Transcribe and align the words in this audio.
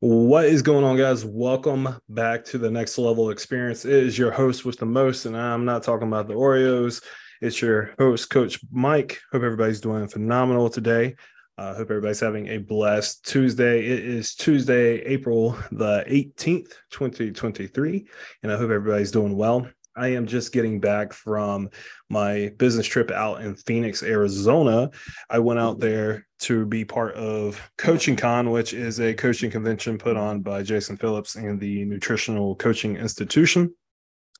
What 0.00 0.44
is 0.44 0.60
going 0.60 0.84
on, 0.84 0.98
guys? 0.98 1.24
Welcome 1.24 1.88
back 2.10 2.44
to 2.46 2.58
the 2.58 2.70
next 2.70 2.98
level 2.98 3.30
experience. 3.30 3.86
It 3.86 3.94
is 3.94 4.18
your 4.18 4.30
host 4.30 4.66
with 4.66 4.76
the 4.76 4.84
most, 4.84 5.24
and 5.24 5.34
I'm 5.34 5.64
not 5.64 5.84
talking 5.84 6.06
about 6.06 6.28
the 6.28 6.34
Oreos. 6.34 7.02
It's 7.40 7.62
your 7.62 7.94
host, 7.98 8.28
Coach 8.28 8.60
Mike. 8.70 9.18
Hope 9.32 9.42
everybody's 9.42 9.80
doing 9.80 10.06
phenomenal 10.06 10.68
today. 10.68 11.16
I 11.56 11.62
uh, 11.62 11.74
hope 11.76 11.90
everybody's 11.90 12.20
having 12.20 12.48
a 12.48 12.58
blessed 12.58 13.24
Tuesday. 13.24 13.86
It 13.86 14.04
is 14.04 14.34
Tuesday, 14.34 14.98
April 14.98 15.52
the 15.72 16.04
18th, 16.06 16.74
2023, 16.90 18.06
and 18.42 18.52
I 18.52 18.58
hope 18.58 18.70
everybody's 18.70 19.10
doing 19.10 19.34
well. 19.34 19.66
I 19.96 20.08
am 20.08 20.26
just 20.26 20.52
getting 20.52 20.78
back 20.78 21.12
from 21.12 21.70
my 22.10 22.52
business 22.58 22.86
trip 22.86 23.10
out 23.10 23.40
in 23.40 23.54
Phoenix, 23.54 24.02
Arizona. 24.02 24.90
I 25.30 25.38
went 25.38 25.58
out 25.58 25.80
there 25.80 26.26
to 26.40 26.66
be 26.66 26.84
part 26.84 27.14
of 27.14 27.60
Coaching 27.78 28.16
Con, 28.16 28.50
which 28.50 28.74
is 28.74 29.00
a 29.00 29.14
coaching 29.14 29.50
convention 29.50 29.96
put 29.96 30.16
on 30.16 30.40
by 30.40 30.62
Jason 30.62 30.96
Phillips 30.96 31.36
and 31.36 31.58
the 31.58 31.84
Nutritional 31.84 32.54
Coaching 32.56 32.96
Institution. 32.96 33.74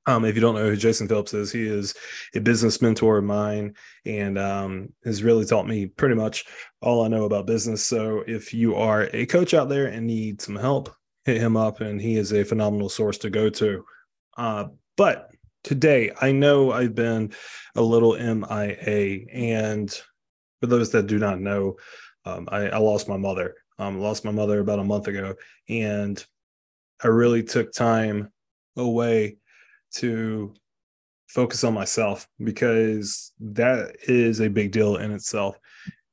Um, 0.09 0.25
if 0.25 0.37
you 0.37 0.41
don't 0.41 0.55
know 0.55 0.71
who 0.71 0.77
Jason 0.77 1.09
Phillips 1.09 1.35
is, 1.35 1.51
he 1.51 1.67
is 1.67 1.95
a 2.35 2.41
business 2.41 2.81
mentor 2.81 3.19
of 3.19 3.25
mine 3.25 3.75
and 4.05 4.39
um, 4.39 4.93
has 5.05 5.25
really 5.25 5.45
taught 5.45 5.67
me 5.67 5.87
pretty 5.87 6.15
much 6.15 6.45
all 6.81 7.05
I 7.05 7.09
know 7.09 7.25
about 7.25 7.47
business. 7.47 7.85
So 7.85 8.23
if 8.27 8.55
you 8.55 8.77
are 8.77 9.09
a 9.13 9.27
coach 9.27 9.53
out 9.53 9.69
there 9.69 9.87
and 9.87 10.07
need 10.07 10.41
some 10.41 10.55
help, 10.55 10.95
hit 11.25 11.39
him 11.39 11.57
up, 11.57 11.81
and 11.81 12.01
he 12.01 12.17
is 12.17 12.33
a 12.33 12.45
phenomenal 12.45 12.89
source 12.89 13.19
to 13.19 13.31
go 13.31 13.51
to. 13.51 13.85
Uh, 14.37 14.67
but 14.97 15.31
today. 15.67 16.13
I 16.21 16.31
know 16.31 16.71
I've 16.71 16.95
been 16.95 17.33
a 17.75 17.83
little 17.83 18.15
MIA, 18.15 19.27
and 19.33 19.91
for 20.61 20.69
those 20.69 20.93
that 20.93 21.09
do 21.09 21.19
not 21.19 21.41
know, 21.41 21.77
um, 22.25 22.49
I, 22.51 22.69
I, 22.69 22.79
lost 22.79 23.09
my 23.09 23.17
mother. 23.17 23.55
Um, 23.79 24.01
lost 24.01 24.25
my 24.25 24.31
mother 24.31 24.61
about 24.61 24.79
a 24.79 24.85
month 24.85 25.09
ago, 25.09 25.35
and 25.69 26.25
I 27.03 27.09
really 27.09 27.43
took 27.43 27.73
time 27.73 28.33
away 28.77 29.39
to 29.95 30.55
focus 31.29 31.65
on 31.65 31.75
myself 31.75 32.29
because 32.43 33.33
that 33.41 33.97
is 34.05 34.41
a 34.41 34.49
big 34.49 34.71
deal 34.71 34.97
in 34.97 35.11
itself. 35.11 35.59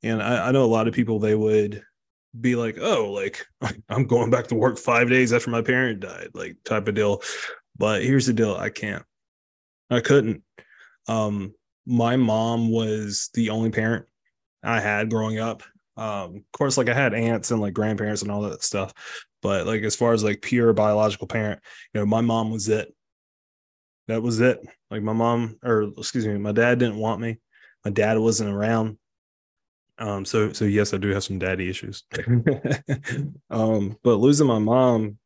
And 0.02 0.22
I, 0.22 0.48
I 0.48 0.52
know 0.52 0.66
a 0.66 0.66
lot 0.66 0.88
of 0.88 0.94
people 0.96 1.20
they 1.20 1.36
would 1.36 1.84
be 2.40 2.56
like, 2.56 2.78
"Oh, 2.80 3.12
like 3.12 3.46
I'm 3.90 4.08
going 4.08 4.32
back 4.32 4.48
to 4.48 4.56
work 4.56 4.80
five 4.80 5.10
days 5.10 5.32
after 5.32 5.52
my 5.52 5.62
parent 5.62 6.00
died," 6.00 6.30
like 6.34 6.58
type 6.66 6.88
of 6.88 6.96
deal. 6.96 7.22
But 7.78 8.04
here's 8.04 8.26
the 8.26 8.34
deal: 8.34 8.56
I 8.56 8.72
can't. 8.72 9.04
I 9.90 10.00
couldn't. 10.00 10.44
Um, 11.08 11.54
my 11.86 12.16
mom 12.16 12.72
was 12.72 13.30
the 13.34 13.50
only 13.50 13.70
parent 13.70 14.06
I 14.64 14.80
had 14.80 15.10
growing 15.10 15.40
up. 15.40 15.64
Um, 15.96 16.38
of 16.38 16.52
course, 16.54 16.78
like 16.78 16.90
I 16.90 16.94
had 16.94 17.14
aunts 17.14 17.52
and 17.52 17.62
like 17.62 17.74
grandparents 17.74 18.22
and 18.22 18.32
all 18.32 18.42
that 18.44 18.64
stuff, 18.64 18.94
but 19.42 19.68
like 19.68 19.84
as 19.84 19.96
far 19.96 20.14
as 20.14 20.24
like 20.24 20.42
pure 20.42 20.74
biological 20.74 21.28
parent, 21.28 21.62
you 21.94 22.00
know, 22.00 22.06
my 22.06 22.22
mom 22.22 22.52
was 22.52 22.70
it. 22.70 22.94
That 24.08 24.24
was 24.24 24.40
it. 24.40 24.60
Like 24.90 25.04
my 25.04 25.14
mom, 25.14 25.58
or 25.64 25.84
excuse 25.98 26.26
me, 26.26 26.38
my 26.38 26.52
dad 26.52 26.80
didn't 26.80 26.98
want 26.98 27.22
me. 27.22 27.40
My 27.86 27.92
dad 27.92 28.18
wasn't 28.18 28.50
around. 28.50 28.98
Um, 30.00 30.26
so 30.26 30.52
so 30.54 30.66
yes, 30.66 30.94
I 30.94 30.98
do 30.98 31.10
have 31.10 31.24
some 31.24 31.40
daddy 31.40 31.70
issues. 31.70 32.04
um, 33.50 33.98
but 34.04 34.16
losing 34.16 34.48
my 34.48 34.60
mom, 34.60 35.20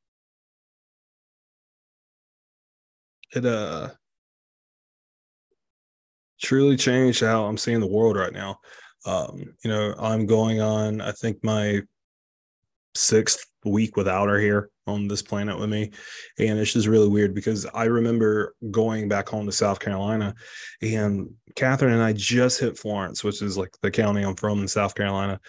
it 3.34 3.46
uh 3.46 3.90
truly 6.42 6.78
changed 6.78 7.22
how 7.22 7.46
I'm 7.46 7.58
seeing 7.58 7.80
the 7.80 7.88
world 7.88 8.16
right 8.16 8.34
now. 8.34 8.58
Um, 9.06 9.44
you 9.64 9.70
know, 9.70 9.96
I'm 10.00 10.26
going 10.26 10.62
on, 10.62 11.02
I 11.02 11.12
think 11.12 11.44
my 11.44 11.82
sixth 12.96 13.46
week 13.64 13.96
without 13.96 14.28
her 14.30 14.40
here 14.40 14.70
on 14.88 15.08
this 15.08 15.22
planet 15.22 15.60
with 15.60 15.70
me. 15.70 15.92
And 16.40 16.58
it's 16.58 16.74
just 16.74 16.88
really 16.88 17.08
weird 17.08 17.34
because 17.34 17.66
I 17.74 17.86
remember 17.86 18.56
going 18.72 19.08
back 19.08 19.28
home 19.28 19.46
to 19.46 19.52
South 19.52 19.80
Carolina 19.80 20.34
and 20.82 21.30
Catherine 21.56 21.94
and 21.94 22.02
I 22.04 22.14
just 22.14 22.60
hit 22.60 22.78
Florence, 22.78 23.24
which 23.24 23.42
is 23.42 23.58
like 23.58 23.76
the 23.82 23.92
county 23.92 24.24
I'm 24.24 24.36
from 24.36 24.60
in 24.62 24.68
South 24.68 24.96
Carolina. 24.96 25.40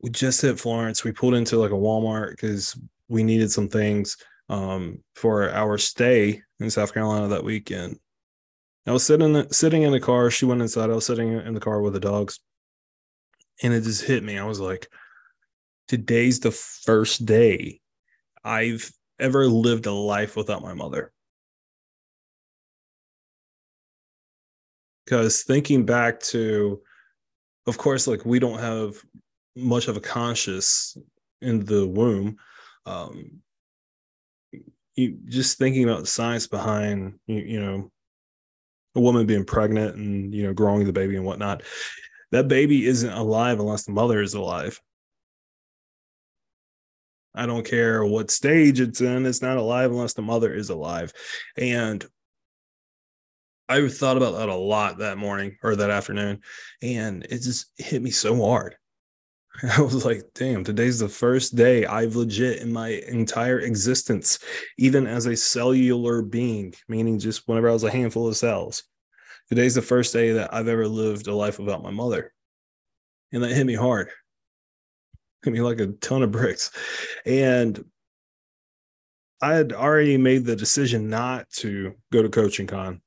We 0.00 0.10
just 0.10 0.40
hit 0.40 0.58
Florence. 0.58 1.04
We 1.04 1.12
pulled 1.12 1.34
into 1.34 1.58
like 1.58 1.72
a 1.72 1.74
Walmart 1.74 2.30
because 2.30 2.78
we 3.08 3.22
needed 3.22 3.50
some 3.50 3.68
things 3.68 4.16
um, 4.48 5.02
for 5.14 5.50
our 5.50 5.78
stay 5.78 6.42
in 6.60 6.70
South 6.70 6.94
Carolina 6.94 7.28
that 7.28 7.44
weekend. 7.44 7.98
I 8.90 8.92
was 8.92 9.06
sitting 9.06 9.48
sitting 9.52 9.82
in 9.82 9.92
the 9.92 10.00
car. 10.00 10.32
She 10.32 10.46
went 10.46 10.62
inside. 10.62 10.90
I 10.90 10.94
was 10.94 11.06
sitting 11.06 11.32
in 11.32 11.54
the 11.54 11.60
car 11.60 11.80
with 11.80 11.92
the 11.92 12.00
dogs, 12.00 12.40
and 13.62 13.72
it 13.72 13.84
just 13.84 14.02
hit 14.02 14.24
me. 14.24 14.36
I 14.36 14.44
was 14.44 14.58
like, 14.58 14.88
"Today's 15.86 16.40
the 16.40 16.50
first 16.50 17.24
day 17.24 17.80
I've 18.42 18.90
ever 19.20 19.46
lived 19.46 19.86
a 19.86 19.92
life 19.92 20.34
without 20.34 20.62
my 20.62 20.74
mother." 20.74 21.12
Because 25.04 25.44
thinking 25.44 25.86
back 25.86 26.18
to, 26.34 26.82
of 27.68 27.78
course, 27.78 28.08
like 28.08 28.24
we 28.24 28.40
don't 28.40 28.58
have 28.58 28.96
much 29.54 29.86
of 29.86 29.96
a 29.96 30.00
conscious 30.00 30.96
in 31.40 31.64
the 31.64 31.86
womb. 31.86 32.38
Um, 32.86 33.40
you 34.96 35.16
just 35.26 35.58
thinking 35.58 35.84
about 35.84 36.00
the 36.00 36.08
science 36.08 36.48
behind 36.48 37.20
you, 37.28 37.36
you 37.36 37.60
know 37.60 37.92
a 38.94 39.00
woman 39.00 39.26
being 39.26 39.44
pregnant 39.44 39.96
and 39.96 40.34
you 40.34 40.42
know 40.42 40.52
growing 40.52 40.84
the 40.84 40.92
baby 40.92 41.16
and 41.16 41.24
whatnot 41.24 41.62
that 42.32 42.48
baby 42.48 42.86
isn't 42.86 43.12
alive 43.12 43.58
unless 43.58 43.84
the 43.84 43.92
mother 43.92 44.22
is 44.22 44.34
alive. 44.34 44.80
I 47.34 47.46
don't 47.46 47.66
care 47.66 48.04
what 48.04 48.30
stage 48.30 48.80
it's 48.80 49.00
in 49.00 49.26
it's 49.26 49.42
not 49.42 49.56
alive 49.56 49.90
unless 49.90 50.14
the 50.14 50.22
mother 50.22 50.52
is 50.52 50.70
alive. 50.70 51.12
And 51.56 52.04
i 53.68 53.86
thought 53.88 54.16
about 54.16 54.36
that 54.36 54.48
a 54.48 54.54
lot 54.54 54.98
that 54.98 55.16
morning 55.16 55.56
or 55.62 55.76
that 55.76 55.90
afternoon 55.90 56.40
and 56.82 57.24
it 57.30 57.40
just 57.40 57.66
hit 57.78 58.02
me 58.02 58.10
so 58.10 58.34
hard 58.44 58.74
I 59.76 59.80
was 59.80 60.04
like, 60.04 60.22
damn, 60.34 60.64
today's 60.64 60.98
the 60.98 61.08
first 61.08 61.56
day 61.56 61.84
I've 61.84 62.16
legit 62.16 62.60
in 62.60 62.72
my 62.72 62.88
entire 63.08 63.60
existence, 63.60 64.38
even 64.78 65.06
as 65.06 65.26
a 65.26 65.36
cellular 65.36 66.22
being, 66.22 66.74
meaning 66.88 67.18
just 67.18 67.46
whenever 67.46 67.68
I 67.68 67.72
was 67.72 67.84
a 67.84 67.90
handful 67.90 68.28
of 68.28 68.36
cells. 68.36 68.84
Today's 69.48 69.74
the 69.74 69.82
first 69.82 70.12
day 70.12 70.32
that 70.32 70.54
I've 70.54 70.68
ever 70.68 70.86
lived 70.86 71.26
a 71.26 71.34
life 71.34 71.58
without 71.58 71.82
my 71.82 71.90
mother. 71.90 72.32
And 73.32 73.42
that 73.42 73.52
hit 73.52 73.66
me 73.66 73.74
hard. 73.74 74.10
Hit 75.42 75.52
me 75.52 75.60
like 75.60 75.80
a 75.80 75.88
ton 75.88 76.22
of 76.22 76.30
bricks. 76.30 76.70
And 77.26 77.84
I 79.42 79.54
had 79.54 79.72
already 79.72 80.16
made 80.16 80.44
the 80.44 80.56
decision 80.56 81.08
not 81.08 81.48
to 81.56 81.94
go 82.12 82.22
to 82.22 82.28
coaching 82.28 82.66
con 82.66 83.00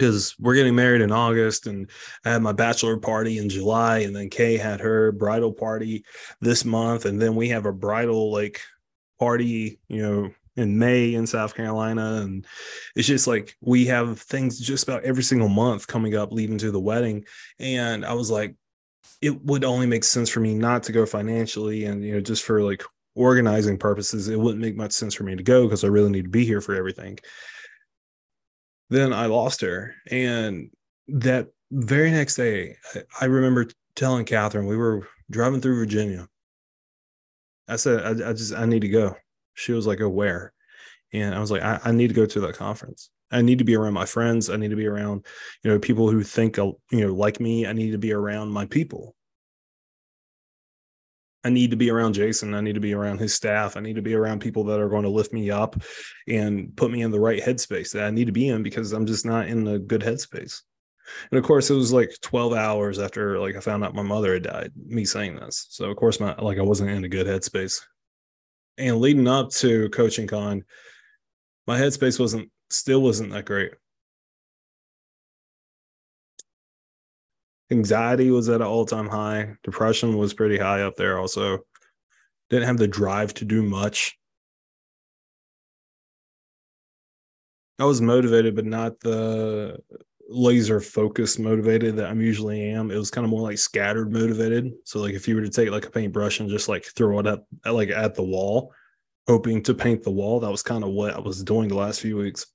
because 0.00 0.34
we're 0.38 0.54
getting 0.54 0.74
married 0.74 1.02
in 1.02 1.12
August 1.12 1.66
and 1.66 1.90
I 2.24 2.30
had 2.30 2.42
my 2.42 2.52
bachelor 2.52 2.96
party 2.96 3.38
in 3.38 3.48
July 3.50 3.98
and 3.98 4.16
then 4.16 4.30
Kay 4.30 4.56
had 4.56 4.80
her 4.80 5.12
bridal 5.12 5.52
party 5.52 6.04
this 6.40 6.64
month 6.64 7.04
and 7.04 7.20
then 7.20 7.36
we 7.36 7.50
have 7.50 7.66
a 7.66 7.72
bridal 7.72 8.32
like 8.32 8.60
party, 9.18 9.78
you 9.88 10.02
know, 10.02 10.30
in 10.56 10.78
May 10.78 11.14
in 11.14 11.26
South 11.26 11.54
Carolina 11.54 12.22
and 12.22 12.46
it's 12.96 13.06
just 13.06 13.26
like 13.26 13.56
we 13.60 13.86
have 13.86 14.18
things 14.20 14.58
just 14.58 14.84
about 14.84 15.04
every 15.04 15.22
single 15.22 15.48
month 15.48 15.86
coming 15.86 16.16
up 16.16 16.32
leading 16.32 16.58
to 16.58 16.70
the 16.70 16.80
wedding 16.80 17.24
and 17.58 18.04
I 18.04 18.14
was 18.14 18.30
like 18.30 18.56
it 19.20 19.42
would 19.44 19.64
only 19.64 19.86
make 19.86 20.04
sense 20.04 20.30
for 20.30 20.40
me 20.40 20.54
not 20.54 20.82
to 20.84 20.92
go 20.92 21.04
financially 21.04 21.84
and 21.84 22.02
you 22.02 22.14
know 22.14 22.20
just 22.20 22.42
for 22.42 22.62
like 22.62 22.82
organizing 23.14 23.78
purposes 23.78 24.28
it 24.28 24.38
wouldn't 24.38 24.60
make 24.60 24.76
much 24.76 24.92
sense 24.92 25.14
for 25.14 25.24
me 25.24 25.36
to 25.36 25.42
go 25.42 25.64
because 25.64 25.84
I 25.84 25.88
really 25.88 26.10
need 26.10 26.24
to 26.24 26.30
be 26.30 26.44
here 26.44 26.60
for 26.60 26.74
everything 26.74 27.18
then 28.90 29.12
I 29.12 29.26
lost 29.26 29.60
her. 29.62 29.94
And 30.10 30.70
that 31.08 31.48
very 31.70 32.10
next 32.10 32.36
day, 32.36 32.76
I, 33.20 33.24
remember 33.26 33.66
telling 33.94 34.24
Catherine, 34.24 34.66
we 34.66 34.76
were 34.76 35.08
driving 35.30 35.60
through 35.60 35.76
Virginia. 35.76 36.28
I 37.68 37.76
said, 37.76 38.22
I, 38.22 38.30
I 38.30 38.32
just, 38.32 38.52
I 38.52 38.66
need 38.66 38.80
to 38.80 38.88
go. 38.88 39.14
She 39.54 39.72
was 39.72 39.86
like, 39.86 40.00
oh, 40.00 40.08
where? 40.08 40.52
And 41.12 41.34
I 41.34 41.40
was 41.40 41.50
like, 41.50 41.62
I, 41.62 41.80
I 41.84 41.92
need 41.92 42.08
to 42.08 42.14
go 42.14 42.26
to 42.26 42.40
that 42.40 42.56
conference. 42.56 43.10
I 43.30 43.42
need 43.42 43.58
to 43.58 43.64
be 43.64 43.76
around 43.76 43.94
my 43.94 44.06
friends. 44.06 44.50
I 44.50 44.56
need 44.56 44.70
to 44.70 44.76
be 44.76 44.86
around, 44.86 45.24
you 45.62 45.70
know, 45.70 45.78
people 45.78 46.10
who 46.10 46.22
think, 46.24 46.58
uh, 46.58 46.72
you 46.90 47.06
know, 47.06 47.14
like 47.14 47.38
me. 47.38 47.66
I 47.66 47.72
need 47.72 47.92
to 47.92 47.98
be 47.98 48.12
around 48.12 48.50
my 48.50 48.66
people. 48.66 49.14
I 51.42 51.48
need 51.48 51.70
to 51.70 51.76
be 51.76 51.90
around 51.90 52.12
Jason. 52.12 52.54
I 52.54 52.60
need 52.60 52.74
to 52.74 52.80
be 52.80 52.92
around 52.92 53.18
his 53.18 53.34
staff. 53.34 53.76
I 53.76 53.80
need 53.80 53.96
to 53.96 54.02
be 54.02 54.14
around 54.14 54.40
people 54.40 54.64
that 54.64 54.80
are 54.80 54.90
going 54.90 55.04
to 55.04 55.08
lift 55.08 55.32
me 55.32 55.50
up 55.50 55.80
and 56.28 56.74
put 56.76 56.90
me 56.90 57.02
in 57.02 57.10
the 57.10 57.20
right 57.20 57.42
headspace 57.42 57.92
that 57.92 58.04
I 58.04 58.10
need 58.10 58.26
to 58.26 58.32
be 58.32 58.48
in 58.48 58.62
because 58.62 58.92
I'm 58.92 59.06
just 59.06 59.24
not 59.24 59.48
in 59.48 59.66
a 59.66 59.78
good 59.78 60.02
headspace. 60.02 60.60
And 61.30 61.38
of 61.38 61.44
course, 61.44 61.70
it 61.70 61.74
was 61.74 61.92
like 61.92 62.12
12 62.20 62.52
hours 62.52 62.98
after 62.98 63.38
like 63.38 63.56
I 63.56 63.60
found 63.60 63.84
out 63.84 63.94
my 63.94 64.02
mother 64.02 64.34
had 64.34 64.42
died, 64.42 64.72
me 64.76 65.04
saying 65.04 65.36
this. 65.36 65.66
So 65.70 65.90
of 65.90 65.96
course, 65.96 66.20
my 66.20 66.34
like 66.36 66.58
I 66.58 66.62
wasn't 66.62 66.90
in 66.90 67.04
a 67.04 67.08
good 67.08 67.26
headspace. 67.26 67.80
And 68.78 69.00
leading 69.00 69.28
up 69.28 69.50
to 69.50 69.88
coaching 69.90 70.26
con, 70.26 70.64
my 71.66 71.78
headspace 71.78 72.20
wasn't 72.20 72.50
still 72.68 73.02
wasn't 73.02 73.32
that 73.32 73.46
great. 73.46 73.72
Anxiety 77.70 78.30
was 78.30 78.48
at 78.48 78.60
an 78.60 78.66
all-time 78.66 79.08
high 79.08 79.54
depression 79.62 80.16
was 80.16 80.34
pretty 80.34 80.58
high 80.58 80.82
up 80.82 80.96
there 80.96 81.18
also 81.18 81.58
didn't 82.48 82.66
have 82.66 82.78
the 82.78 82.88
drive 82.88 83.32
to 83.34 83.44
do 83.44 83.62
much. 83.62 84.18
I 87.78 87.84
was 87.84 88.00
motivated, 88.00 88.56
but 88.56 88.66
not 88.66 89.00
the 89.00 89.78
laser 90.28 90.80
focused 90.80 91.38
motivated 91.38 91.96
that 91.96 92.06
I'm 92.06 92.20
usually 92.20 92.70
am. 92.70 92.90
It 92.90 92.96
was 92.96 93.10
kind 93.10 93.24
of 93.24 93.30
more 93.30 93.40
like 93.40 93.58
scattered 93.58 94.12
motivated. 94.12 94.72
So 94.84 95.00
like 95.00 95.14
if 95.14 95.26
you 95.26 95.34
were 95.34 95.42
to 95.42 95.48
take 95.48 95.70
like 95.70 95.86
a 95.86 95.90
paintbrush 95.90 96.40
and 96.40 96.50
just 96.50 96.68
like 96.68 96.84
throw 96.84 97.18
it 97.18 97.26
up 97.26 97.46
like 97.64 97.90
at 97.90 98.14
the 98.14 98.22
wall, 98.22 98.72
hoping 99.26 99.62
to 99.62 99.74
paint 99.74 100.02
the 100.02 100.10
wall, 100.10 100.40
that 100.40 100.50
was 100.50 100.62
kind 100.62 100.84
of 100.84 100.90
what 100.90 101.14
I 101.14 101.20
was 101.20 101.42
doing 101.42 101.68
the 101.68 101.74
last 101.74 102.00
few 102.00 102.16
weeks. 102.16 102.46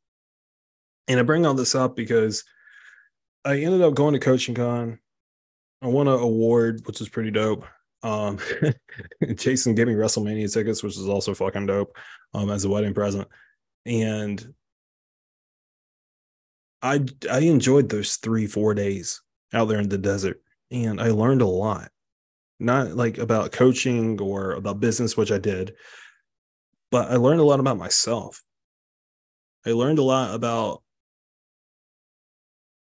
And 1.07 1.19
I 1.19 1.23
bring 1.23 1.45
all 1.45 1.53
this 1.53 1.75
up 1.75 1.95
because 1.95 2.44
I 3.44 3.59
ended 3.59 3.81
up 3.81 3.94
going 3.94 4.13
to 4.13 4.19
Coaching 4.19 4.56
Con. 4.56 5.00
I 5.86 5.88
won 5.88 6.08
an 6.08 6.20
award, 6.20 6.82
which 6.86 7.00
is 7.00 7.10
pretty 7.10 7.30
dope. 7.30 7.64
Um, 8.02 8.40
Jason 9.36 9.76
gave 9.76 9.86
me 9.86 9.94
WrestleMania 9.94 10.52
tickets, 10.52 10.82
which 10.82 10.98
is 10.98 11.08
also 11.08 11.36
fucking 11.36 11.68
dope, 11.68 11.96
um, 12.34 12.50
as 12.50 12.66
a 12.66 12.70
wedding 12.70 12.96
present. 12.96 13.28
And 13.86 14.56
I 16.82 17.06
I 17.30 17.42
enjoyed 17.42 17.88
those 17.88 18.16
three 18.16 18.48
four 18.48 18.74
days 18.74 19.22
out 19.54 19.66
there 19.66 19.80
in 19.80 19.88
the 19.88 20.00
desert, 20.00 20.42
and 20.72 21.00
I 21.00 21.10
learned 21.12 21.44
a 21.44 21.48
lot. 21.48 21.92
Not 22.60 22.96
like 22.96 23.20
about 23.20 23.52
coaching 23.52 24.20
or 24.20 24.54
about 24.54 24.80
business, 24.80 25.16
which 25.16 25.32
I 25.32 25.38
did, 25.38 25.76
but 26.90 27.12
I 27.12 27.18
learned 27.18 27.42
a 27.42 27.46
lot 27.46 27.60
about 27.60 27.78
myself. 27.78 28.42
I 29.68 29.74
learned 29.74 30.00
a 30.00 30.04
lot 30.04 30.34
about 30.34 30.82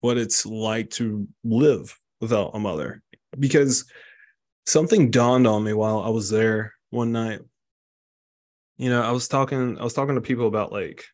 what 0.01 0.17
it's 0.17 0.45
like 0.45 0.89
to 0.89 1.29
live 1.45 1.97
without 2.21 2.51
a 2.53 2.59
mother 2.59 3.01
because 3.37 3.85
something 4.65 5.11
dawned 5.11 5.47
on 5.47 5.63
me 5.63 5.73
while 5.73 5.99
I 5.99 6.09
was 6.09 6.29
there 6.29 6.73
one 6.89 7.11
night. 7.11 7.41
You 8.77 8.89
know, 8.89 9.01
I 9.01 9.11
was 9.11 9.27
talking 9.27 9.77
I 9.79 9.83
was 9.83 9.93
talking 9.93 10.15
to 10.15 10.21
people 10.21 10.47
about 10.47 10.71
like 10.71 11.05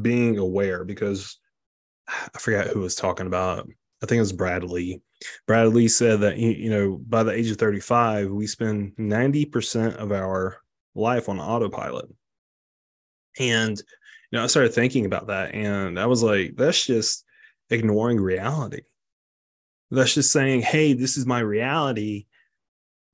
being 0.00 0.38
aware 0.38 0.84
because 0.84 1.38
I 2.08 2.38
forgot 2.38 2.68
who 2.68 2.80
was 2.80 2.94
talking 2.94 3.26
about. 3.26 3.68
I 4.02 4.06
think 4.06 4.18
it 4.18 4.20
was 4.22 4.32
Bradley. 4.32 5.02
Bradley 5.46 5.88
said 5.88 6.20
that 6.20 6.38
you 6.38 6.70
know 6.70 7.00
by 7.08 7.22
the 7.24 7.32
age 7.32 7.50
of 7.50 7.58
35 7.58 8.30
we 8.30 8.46
spend 8.46 8.92
90% 8.96 9.96
of 9.96 10.12
our 10.12 10.58
life 10.94 11.28
on 11.28 11.40
autopilot. 11.40 12.08
And 13.38 13.76
you 14.30 14.38
know, 14.38 14.44
I 14.44 14.46
started 14.46 14.74
thinking 14.74 15.06
about 15.06 15.28
that 15.28 15.54
and 15.54 15.98
I 15.98 16.06
was 16.06 16.22
like 16.22 16.54
that's 16.56 16.86
just 16.86 17.24
ignoring 17.70 18.20
reality. 18.20 18.82
That's 19.90 20.14
just 20.14 20.32
saying, 20.32 20.62
"Hey, 20.62 20.92
this 20.92 21.16
is 21.16 21.26
my 21.26 21.40
reality." 21.40 22.26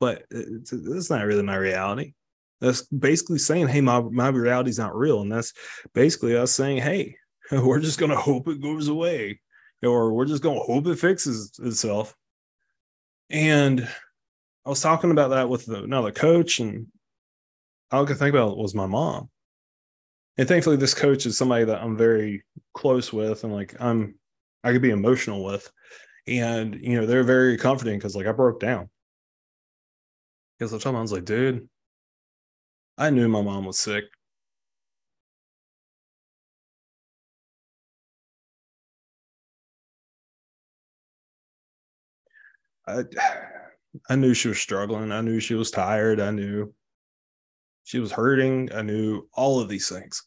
But 0.00 0.24
it's 0.30 1.10
not 1.10 1.24
really 1.24 1.42
my 1.42 1.56
reality. 1.56 2.14
That's 2.60 2.82
basically 2.82 3.38
saying, 3.38 3.68
"Hey, 3.68 3.80
my 3.80 4.00
my 4.00 4.28
reality 4.28 4.70
is 4.70 4.78
not 4.78 4.96
real." 4.96 5.20
And 5.20 5.30
that's 5.32 5.52
basically 5.92 6.36
us 6.36 6.52
saying, 6.52 6.78
"Hey, 6.78 7.16
we're 7.52 7.80
just 7.80 7.98
going 7.98 8.10
to 8.10 8.16
hope 8.16 8.48
it 8.48 8.60
goes 8.60 8.88
away 8.88 9.40
or 9.82 10.12
we're 10.12 10.24
just 10.24 10.42
going 10.42 10.58
to 10.58 10.64
hope 10.64 10.86
it 10.86 10.98
fixes 10.98 11.52
itself 11.62 12.14
and 13.30 13.88
i 14.64 14.68
was 14.68 14.80
talking 14.80 15.10
about 15.10 15.28
that 15.30 15.48
with 15.48 15.68
another 15.68 16.12
coach 16.12 16.58
and 16.60 16.86
all 17.90 18.02
i 18.02 18.06
could 18.06 18.16
think 18.16 18.34
about 18.34 18.56
was 18.56 18.74
my 18.74 18.86
mom 18.86 19.28
and 20.38 20.48
thankfully 20.48 20.76
this 20.76 20.94
coach 20.94 21.26
is 21.26 21.36
somebody 21.36 21.64
that 21.64 21.82
i'm 21.82 21.96
very 21.96 22.42
close 22.72 23.12
with 23.12 23.44
and 23.44 23.52
like 23.52 23.74
i'm 23.80 24.14
i 24.62 24.72
could 24.72 24.82
be 24.82 24.90
emotional 24.90 25.44
with 25.44 25.70
and 26.26 26.74
you 26.76 26.98
know 26.98 27.06
they're 27.06 27.22
very 27.22 27.56
comforting 27.56 27.98
because 27.98 28.16
like 28.16 28.26
i 28.26 28.32
broke 28.32 28.60
down 28.60 28.88
because 30.58 30.72
i 30.72 30.78
told 30.78 30.96
i 30.96 31.00
was 31.00 31.12
like 31.12 31.24
dude 31.24 31.68
i 32.98 33.10
knew 33.10 33.28
my 33.28 33.42
mom 33.42 33.64
was 33.64 33.78
sick 33.78 34.04
I 42.86 43.04
I 44.10 44.16
knew 44.16 44.34
she 44.34 44.48
was 44.48 44.58
struggling. 44.58 45.12
I 45.12 45.20
knew 45.20 45.38
she 45.38 45.54
was 45.54 45.70
tired. 45.70 46.18
I 46.20 46.30
knew 46.32 46.74
she 47.84 48.00
was 48.00 48.10
hurting. 48.10 48.72
I 48.72 48.82
knew 48.82 49.28
all 49.32 49.60
of 49.60 49.68
these 49.68 49.88
things. 49.88 50.22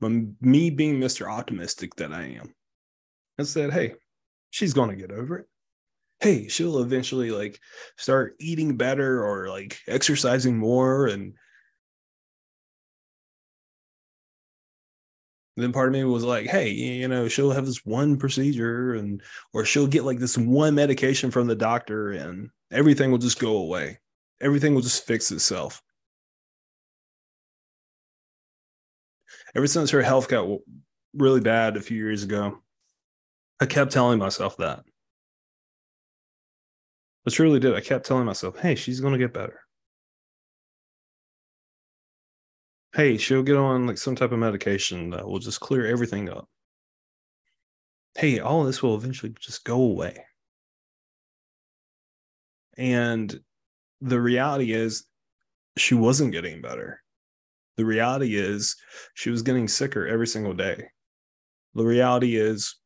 But 0.00 0.12
me 0.40 0.70
being 0.70 1.00
Mr. 1.00 1.30
Optimistic 1.30 1.94
that 1.96 2.12
I 2.12 2.24
am, 2.24 2.54
I 3.38 3.42
said, 3.44 3.72
hey, 3.72 3.94
she's 4.50 4.72
going 4.72 4.90
to 4.90 4.96
get 4.96 5.10
over 5.10 5.38
it. 5.38 5.46
Hey, 6.20 6.48
she'll 6.48 6.82
eventually 6.82 7.30
like 7.30 7.60
start 7.98 8.36
eating 8.40 8.76
better 8.76 9.22
or 9.24 9.48
like 9.50 9.78
exercising 9.86 10.56
more 10.56 11.06
and 11.06 11.34
then 15.56 15.72
part 15.72 15.88
of 15.88 15.92
me 15.92 16.04
was 16.04 16.24
like, 16.24 16.46
hey, 16.46 16.70
you 16.70 17.08
know, 17.08 17.28
she'll 17.28 17.50
have 17.50 17.64
this 17.64 17.84
one 17.84 18.18
procedure 18.18 18.94
and 18.94 19.22
or 19.54 19.64
she'll 19.64 19.86
get 19.86 20.04
like 20.04 20.18
this 20.18 20.36
one 20.36 20.74
medication 20.74 21.30
from 21.30 21.46
the 21.46 21.54
doctor 21.54 22.12
and 22.12 22.50
everything 22.70 23.10
will 23.10 23.18
just 23.18 23.38
go 23.38 23.56
away. 23.58 23.98
Everything 24.40 24.74
will 24.74 24.82
just 24.82 25.06
fix 25.06 25.32
itself. 25.32 25.82
Ever 29.54 29.66
since 29.66 29.90
her 29.90 30.02
health 30.02 30.28
got 30.28 30.46
really 31.14 31.40
bad 31.40 31.78
a 31.78 31.80
few 31.80 31.96
years 31.96 32.22
ago, 32.22 32.58
I 33.60 33.66
kept 33.66 33.92
telling 33.92 34.18
myself 34.18 34.56
that. 34.58 34.84
I 37.26 37.30
truly 37.30 37.58
did. 37.58 37.74
I 37.74 37.80
kept 37.80 38.06
telling 38.06 38.24
myself, 38.24 38.58
hey, 38.58 38.74
she's 38.74 39.00
going 39.00 39.12
to 39.12 39.18
get 39.18 39.32
better. 39.32 39.60
hey, 42.96 43.18
she'll 43.18 43.42
get 43.42 43.56
on 43.56 43.86
like 43.86 43.98
some 43.98 44.16
type 44.16 44.32
of 44.32 44.38
medication 44.38 45.10
that 45.10 45.28
will 45.28 45.38
just 45.38 45.60
clear 45.60 45.86
everything 45.86 46.30
up. 46.30 46.48
Hey, 48.16 48.38
all 48.38 48.64
this 48.64 48.82
will 48.82 48.96
eventually 48.96 49.34
just 49.38 49.64
go 49.64 49.82
away. 49.82 50.24
And 52.78 53.38
the 54.00 54.18
reality 54.18 54.72
is, 54.72 55.04
she 55.76 55.94
wasn't 55.94 56.32
getting 56.32 56.62
better. 56.62 57.02
The 57.76 57.84
reality 57.84 58.34
is, 58.34 58.76
she 59.12 59.28
was 59.28 59.42
getting 59.42 59.68
sicker 59.68 60.06
every 60.06 60.26
single 60.26 60.54
day. 60.54 60.88
The 61.74 61.84
reality 61.84 62.36
is, 62.36 62.76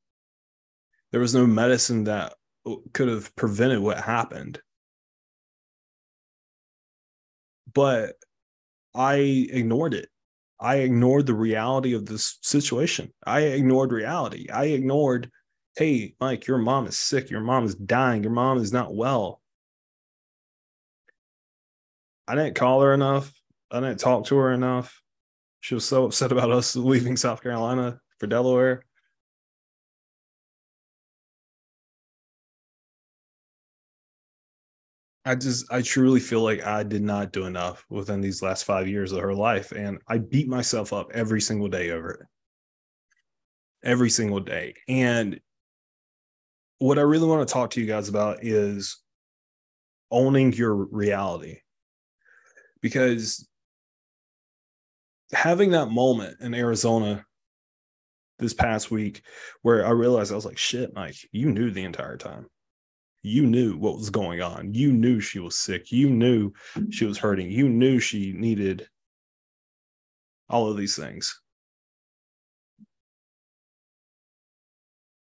there 1.12 1.21
was 1.21 1.35
no 1.35 1.47
medicine 1.47 2.05
that 2.05 2.35
could 2.93 3.09
have 3.09 3.35
prevented 3.37 3.81
what 3.81 3.99
happened. 3.99 4.61
But 7.73 8.17
I 8.94 9.15
ignored 9.15 9.94
it. 9.94 10.08
I 10.61 10.77
ignored 10.77 11.27
the 11.27 11.34
reality 11.34 11.94
of 11.94 12.05
this 12.05 12.39
situation. 12.43 13.13
I 13.25 13.41
ignored 13.41 13.93
reality. 13.93 14.49
I 14.51 14.67
ignored, 14.67 15.31
hey, 15.77 16.15
Mike, 16.20 16.46
your 16.46 16.58
mom 16.58 16.87
is 16.87 16.99
sick. 16.99 17.31
Your 17.31 17.41
mom 17.41 17.65
is 17.65 17.75
dying. 17.75 18.23
Your 18.23 18.32
mom 18.32 18.58
is 18.58 18.73
not 18.73 18.94
well. 18.94 19.41
I 22.29 22.34
didn't 22.34 22.56
call 22.56 22.82
her 22.82 22.93
enough. 22.93 23.32
I 23.70 23.81
didn't 23.81 24.01
talk 24.01 24.27
to 24.27 24.37
her 24.37 24.53
enough. 24.53 25.01
She 25.61 25.75
was 25.75 25.84
so 25.84 26.05
upset 26.05 26.32
about 26.32 26.51
us 26.51 26.77
leaving 26.77 27.17
South 27.17 27.43
Carolina 27.43 28.01
for 28.19 28.27
Delaware. 28.27 28.84
I 35.31 35.37
just 35.37 35.72
I 35.72 35.81
truly 35.81 36.19
feel 36.19 36.43
like 36.43 36.67
I 36.67 36.82
did 36.82 37.03
not 37.03 37.31
do 37.31 37.46
enough 37.46 37.87
within 37.89 38.20
these 38.20 38.43
last 38.43 38.65
five 38.65 38.89
years 38.89 39.13
of 39.13 39.20
her 39.20 39.32
life. 39.32 39.70
And 39.70 40.01
I 40.08 40.19
beat 40.19 40.49
myself 40.49 40.93
up 40.93 41.13
every 41.15 41.41
single 41.41 41.69
day 41.69 41.93
over 41.93 42.10
it. 42.10 42.27
Every 43.84 44.10
single 44.10 44.41
day. 44.41 44.75
And 44.89 45.39
what 46.79 46.99
I 46.99 47.03
really 47.03 47.29
want 47.29 47.46
to 47.46 47.53
talk 47.53 47.70
to 47.70 47.81
you 47.81 47.87
guys 47.87 48.08
about 48.08 48.44
is 48.44 48.99
owning 50.10 50.53
your 50.53 50.75
reality. 50.75 51.58
Because 52.81 53.46
having 55.32 55.70
that 55.70 55.93
moment 55.93 56.41
in 56.41 56.55
Arizona 56.55 57.25
this 58.41 58.53
past 58.53 58.91
week 58.91 59.22
where 59.63 59.87
I 59.87 59.91
realized 59.91 60.32
I 60.32 60.34
was 60.34 60.44
like, 60.44 60.58
shit, 60.58 60.93
Mike, 60.93 61.19
you 61.31 61.53
knew 61.53 61.70
the 61.70 61.84
entire 61.84 62.17
time 62.17 62.49
you 63.22 63.46
knew 63.46 63.77
what 63.77 63.96
was 63.96 64.10
going 64.10 64.41
on. 64.41 64.74
You 64.74 64.93
knew 64.93 65.20
she 65.20 65.39
was 65.39 65.56
sick. 65.56 65.93
You 65.93 66.08
knew 66.10 66.53
she 66.91 67.05
was 67.05 67.19
hurting. 67.19 67.50
You 67.50 67.69
knew 67.69 68.00
she 68.00 68.32
needed 68.32 68.89
all 70.48 70.70
of 70.70 70.77
these 70.77 70.96
things. 70.96 71.41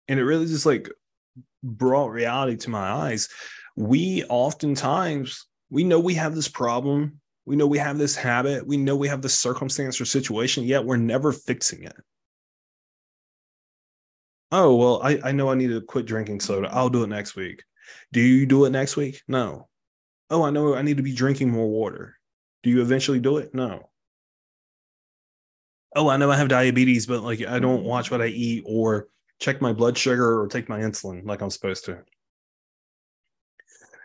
And 0.08 0.20
it 0.20 0.24
really 0.24 0.46
just 0.46 0.66
like 0.66 0.90
brought 1.64 2.12
reality 2.12 2.58
to 2.58 2.70
my 2.70 2.92
eyes. 2.92 3.30
We 3.76 4.24
oftentimes 4.26 5.46
we 5.70 5.84
know 5.84 6.00
we 6.00 6.16
have 6.16 6.36
this 6.36 6.48
problem. 6.48 7.20
We 7.46 7.56
know 7.56 7.68
we 7.68 7.78
have 7.78 7.98
this 7.98 8.16
habit. 8.16 8.68
We 8.68 8.78
know 8.78 8.96
we 8.96 9.08
have 9.08 9.22
this 9.22 9.38
circumstance 9.38 10.00
or 10.00 10.06
situation, 10.06 10.64
yet 10.64 10.86
we're 10.86 10.98
never 10.98 11.32
fixing 11.32 11.84
it. 11.84 11.96
Oh, 14.52 14.76
well, 14.76 15.02
I, 15.02 15.20
I 15.24 15.32
know 15.32 15.50
I 15.50 15.56
need 15.56 15.70
to 15.70 15.82
quit 15.82 16.06
drinking 16.06 16.42
soda. 16.42 16.70
I'll 16.72 16.90
do 16.90 17.04
it 17.04 17.08
next 17.08 17.36
week. 17.36 17.64
Do 18.12 18.22
you 18.22 18.46
do 18.46 18.66
it 18.66 18.72
next 18.72 18.96
week? 18.98 19.22
No. 19.28 19.68
oh, 20.30 20.44
I 20.44 20.50
know 20.50 20.76
I 20.76 20.82
need 20.82 20.98
to 20.98 21.04
be 21.04 21.14
drinking 21.14 21.50
more 21.50 21.70
water. 21.70 22.18
Do 22.64 22.70
you 22.70 22.82
eventually 22.82 23.20
do 23.20 23.38
it? 23.38 23.54
No. 23.54 23.90
Oh, 25.96 26.10
I 26.10 26.18
know 26.18 26.32
I 26.32 26.38
have 26.38 26.48
diabetes, 26.48 27.06
but 27.06 27.22
like 27.22 27.42
I 27.42 27.60
don't 27.60 27.84
watch 27.84 28.12
what 28.12 28.22
I 28.22 28.28
eat 28.28 28.64
or 28.66 29.08
check 29.40 29.62
my 29.62 29.74
blood 29.74 29.98
sugar 29.98 30.40
or 30.42 30.48
take 30.48 30.70
my 30.70 30.80
insulin 30.80 31.26
like 31.26 31.42
I'm 31.42 31.50
supposed 31.50 31.86
to. 31.86 32.04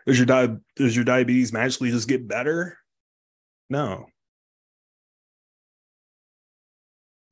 Does 0.06 0.18
your 0.18 0.26
di- 0.26 0.56
does 0.76 0.96
your 0.96 1.04
diabetes 1.04 1.52
magically 1.52 1.90
just 1.90 2.08
get 2.08 2.26
better? 2.26 2.78
No. 3.68 4.06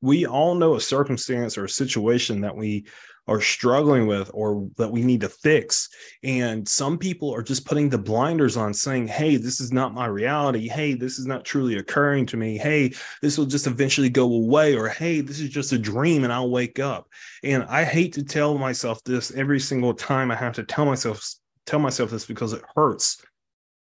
We 0.01 0.25
all 0.25 0.55
know 0.55 0.75
a 0.75 0.81
circumstance 0.81 1.57
or 1.57 1.65
a 1.65 1.69
situation 1.69 2.41
that 2.41 2.55
we 2.55 2.85
are 3.27 3.41
struggling 3.41 4.07
with 4.07 4.29
or 4.33 4.69
that 4.77 4.91
we 4.91 5.03
need 5.03 5.21
to 5.21 5.29
fix. 5.29 5.89
And 6.23 6.67
some 6.67 6.97
people 6.97 7.33
are 7.33 7.41
just 7.41 7.65
putting 7.65 7.89
the 7.89 7.97
blinders 7.97 8.55
on, 8.57 8.73
saying, 8.73 9.07
Hey, 9.07 9.37
this 9.37 9.59
is 9.59 9.71
not 9.71 9.93
my 9.93 10.05
reality. 10.05 10.67
Hey, 10.67 10.93
this 10.93 11.17
is 11.17 11.25
not 11.25 11.45
truly 11.45 11.77
occurring 11.77 12.25
to 12.27 12.37
me. 12.37 12.57
Hey, 12.57 12.93
this 13.21 13.37
will 13.37 13.45
just 13.45 13.67
eventually 13.67 14.09
go 14.09 14.31
away. 14.31 14.75
Or, 14.75 14.87
Hey, 14.87 15.21
this 15.21 15.39
is 15.39 15.49
just 15.49 15.73
a 15.73 15.77
dream 15.77 16.23
and 16.23 16.31
I'll 16.31 16.51
wake 16.51 16.79
up. 16.79 17.07
And 17.43 17.63
I 17.63 17.83
hate 17.83 18.13
to 18.13 18.23
tell 18.23 18.57
myself 18.57 19.03
this 19.03 19.31
every 19.31 19.59
single 19.59 19.93
time 19.93 20.31
I 20.31 20.35
have 20.35 20.53
to 20.53 20.63
tell 20.63 20.85
myself, 20.85 21.25
tell 21.65 21.79
myself 21.79 22.11
this 22.11 22.25
because 22.25 22.53
it 22.53 22.63
hurts. 22.75 23.23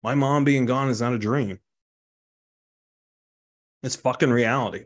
My 0.03 0.15
mom 0.15 0.43
being 0.43 0.65
gone 0.65 0.89
is 0.89 1.01
not 1.01 1.13
a 1.13 1.19
dream. 1.19 1.59
It's 3.83 3.95
fucking 3.95 4.29
reality. 4.29 4.86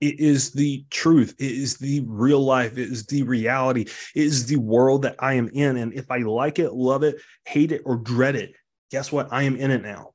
It 0.00 0.20
is 0.20 0.52
the 0.52 0.84
truth. 0.90 1.34
It 1.38 1.52
is 1.52 1.78
the 1.78 2.04
real 2.06 2.40
life. 2.40 2.72
It 2.72 2.90
is 2.90 3.06
the 3.06 3.22
reality. 3.22 3.82
It 3.82 4.22
is 4.22 4.46
the 4.46 4.56
world 4.56 5.02
that 5.02 5.16
I 5.18 5.34
am 5.34 5.48
in. 5.48 5.78
And 5.78 5.94
if 5.94 6.10
I 6.10 6.18
like 6.18 6.58
it, 6.58 6.74
love 6.74 7.02
it, 7.02 7.16
hate 7.46 7.72
it, 7.72 7.82
or 7.84 7.96
dread 7.96 8.36
it, 8.36 8.54
guess 8.90 9.10
what? 9.10 9.28
I 9.32 9.44
am 9.44 9.56
in 9.56 9.70
it 9.70 9.82
now. 9.82 10.12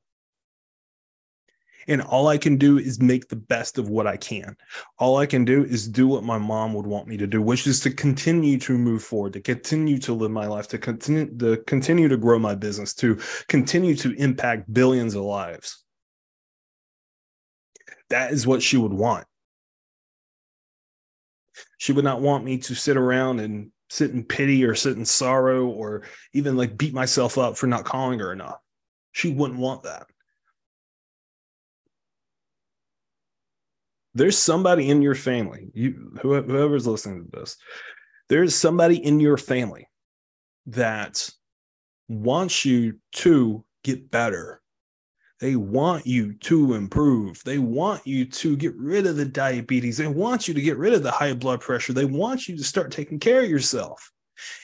And 1.88 2.00
all 2.00 2.28
I 2.28 2.38
can 2.38 2.56
do 2.56 2.78
is 2.78 3.00
make 3.00 3.28
the 3.28 3.36
best 3.36 3.76
of 3.76 3.88
what 3.88 4.06
I 4.06 4.16
can. 4.16 4.56
All 4.98 5.16
I 5.16 5.26
can 5.26 5.44
do 5.44 5.64
is 5.64 5.88
do 5.88 6.06
what 6.06 6.22
my 6.22 6.38
mom 6.38 6.74
would 6.74 6.86
want 6.86 7.08
me 7.08 7.16
to 7.16 7.26
do, 7.26 7.42
which 7.42 7.66
is 7.66 7.80
to 7.80 7.90
continue 7.90 8.58
to 8.60 8.78
move 8.78 9.02
forward, 9.02 9.32
to 9.32 9.40
continue 9.40 9.98
to 9.98 10.12
live 10.12 10.30
my 10.30 10.46
life, 10.46 10.68
to 10.68 10.78
continue 10.78 11.36
to 11.38 11.56
continue 11.66 12.06
to 12.06 12.16
grow 12.16 12.38
my 12.38 12.54
business, 12.54 12.94
to 12.94 13.18
continue 13.48 13.96
to 13.96 14.12
impact 14.12 14.72
billions 14.72 15.16
of 15.16 15.24
lives. 15.24 15.82
That 18.10 18.32
is 18.32 18.46
what 18.46 18.62
she 18.62 18.76
would 18.76 18.92
want. 18.92 19.26
She 21.82 21.92
would 21.92 22.04
not 22.04 22.20
want 22.20 22.44
me 22.44 22.58
to 22.58 22.76
sit 22.76 22.96
around 22.96 23.40
and 23.40 23.72
sit 23.90 24.12
in 24.12 24.22
pity 24.22 24.64
or 24.64 24.72
sit 24.72 24.96
in 24.96 25.04
sorrow 25.04 25.66
or 25.66 26.02
even 26.32 26.56
like 26.56 26.78
beat 26.78 26.94
myself 26.94 27.38
up 27.38 27.56
for 27.56 27.66
not 27.66 27.84
calling 27.84 28.20
her 28.20 28.32
enough. 28.32 28.60
She 29.10 29.34
wouldn't 29.34 29.58
want 29.58 29.82
that. 29.82 30.06
There's 34.14 34.38
somebody 34.38 34.90
in 34.90 35.02
your 35.02 35.16
family, 35.16 35.72
you 35.74 36.16
whoever's 36.22 36.86
listening 36.86 37.24
to 37.24 37.40
this, 37.40 37.56
there's 38.28 38.54
somebody 38.54 39.04
in 39.04 39.18
your 39.18 39.36
family 39.36 39.88
that 40.66 41.28
wants 42.06 42.64
you 42.64 43.00
to 43.14 43.64
get 43.82 44.08
better 44.08 44.61
they 45.42 45.56
want 45.56 46.06
you 46.06 46.34
to 46.34 46.74
improve. 46.74 47.42
They 47.42 47.58
want 47.58 48.06
you 48.06 48.24
to 48.26 48.56
get 48.56 48.76
rid 48.76 49.08
of 49.08 49.16
the 49.16 49.24
diabetes. 49.24 49.96
They 49.96 50.06
want 50.06 50.46
you 50.46 50.54
to 50.54 50.62
get 50.62 50.78
rid 50.78 50.94
of 50.94 51.02
the 51.02 51.10
high 51.10 51.34
blood 51.34 51.60
pressure. 51.60 51.92
They 51.92 52.04
want 52.04 52.46
you 52.46 52.56
to 52.56 52.62
start 52.62 52.92
taking 52.92 53.18
care 53.18 53.42
of 53.42 53.50
yourself. 53.50 54.12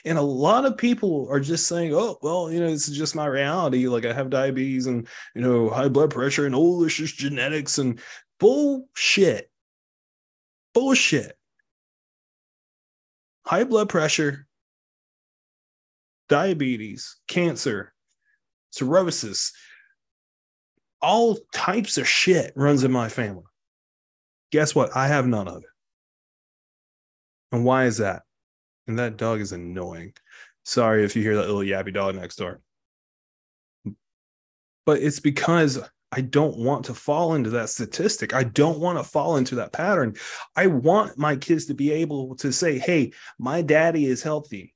And 0.05 0.17
a 0.17 0.21
lot 0.21 0.63
of 0.63 0.77
people 0.77 1.27
are 1.29 1.41
just 1.41 1.67
saying, 1.67 1.93
oh, 1.93 2.17
well, 2.21 2.49
you 2.49 2.61
know, 2.61 2.69
this 2.71 2.87
is 2.87 2.97
just 2.97 3.13
my 3.13 3.25
reality. 3.25 3.89
Like 3.89 4.05
I 4.05 4.13
have 4.13 4.29
diabetes 4.29 4.85
and, 4.85 5.05
you 5.35 5.41
know, 5.41 5.69
high 5.69 5.89
blood 5.89 6.11
pressure 6.11 6.45
and 6.45 6.55
oh, 6.55 6.81
this 6.81 6.93
just 6.93 7.17
genetics 7.17 7.77
and 7.77 7.99
bullshit. 8.39 9.51
Bullshit. 10.73 11.37
High 13.45 13.65
blood 13.65 13.89
pressure, 13.89 14.47
diabetes, 16.29 17.17
cancer, 17.27 17.93
cirrhosis, 18.71 19.51
all 21.01 21.37
types 21.53 21.97
of 21.97 22.07
shit 22.07 22.53
runs 22.55 22.83
in 22.83 22.91
my 22.91 23.09
family. 23.09 23.43
Guess 24.51 24.75
what? 24.75 24.95
I 24.95 25.07
have 25.07 25.27
none 25.27 25.47
of 25.47 25.57
it. 25.57 25.69
And 27.51 27.65
why 27.65 27.85
is 27.85 27.97
that? 27.97 28.23
And 28.87 28.97
that 28.99 29.17
dog 29.17 29.41
is 29.41 29.51
annoying. 29.51 30.13
Sorry 30.65 31.03
if 31.03 31.15
you 31.15 31.21
hear 31.21 31.35
that 31.35 31.49
little 31.49 31.61
yappy 31.61 31.93
dog 31.93 32.15
next 32.15 32.35
door. 32.37 32.61
But 34.85 35.01
it's 35.01 35.19
because 35.19 35.79
I 36.11 36.21
don't 36.21 36.57
want 36.57 36.85
to 36.85 36.95
fall 36.95 37.35
into 37.35 37.51
that 37.51 37.69
statistic. 37.69 38.33
I 38.33 38.43
don't 38.43 38.79
want 38.79 38.97
to 38.97 39.03
fall 39.03 39.37
into 39.37 39.55
that 39.55 39.73
pattern. 39.73 40.15
I 40.55 40.67
want 40.67 41.17
my 41.17 41.35
kids 41.35 41.65
to 41.67 41.75
be 41.75 41.91
able 41.91 42.35
to 42.37 42.51
say, 42.51 42.79
hey, 42.79 43.11
my 43.37 43.61
daddy 43.61 44.05
is 44.05 44.23
healthy. 44.23 44.73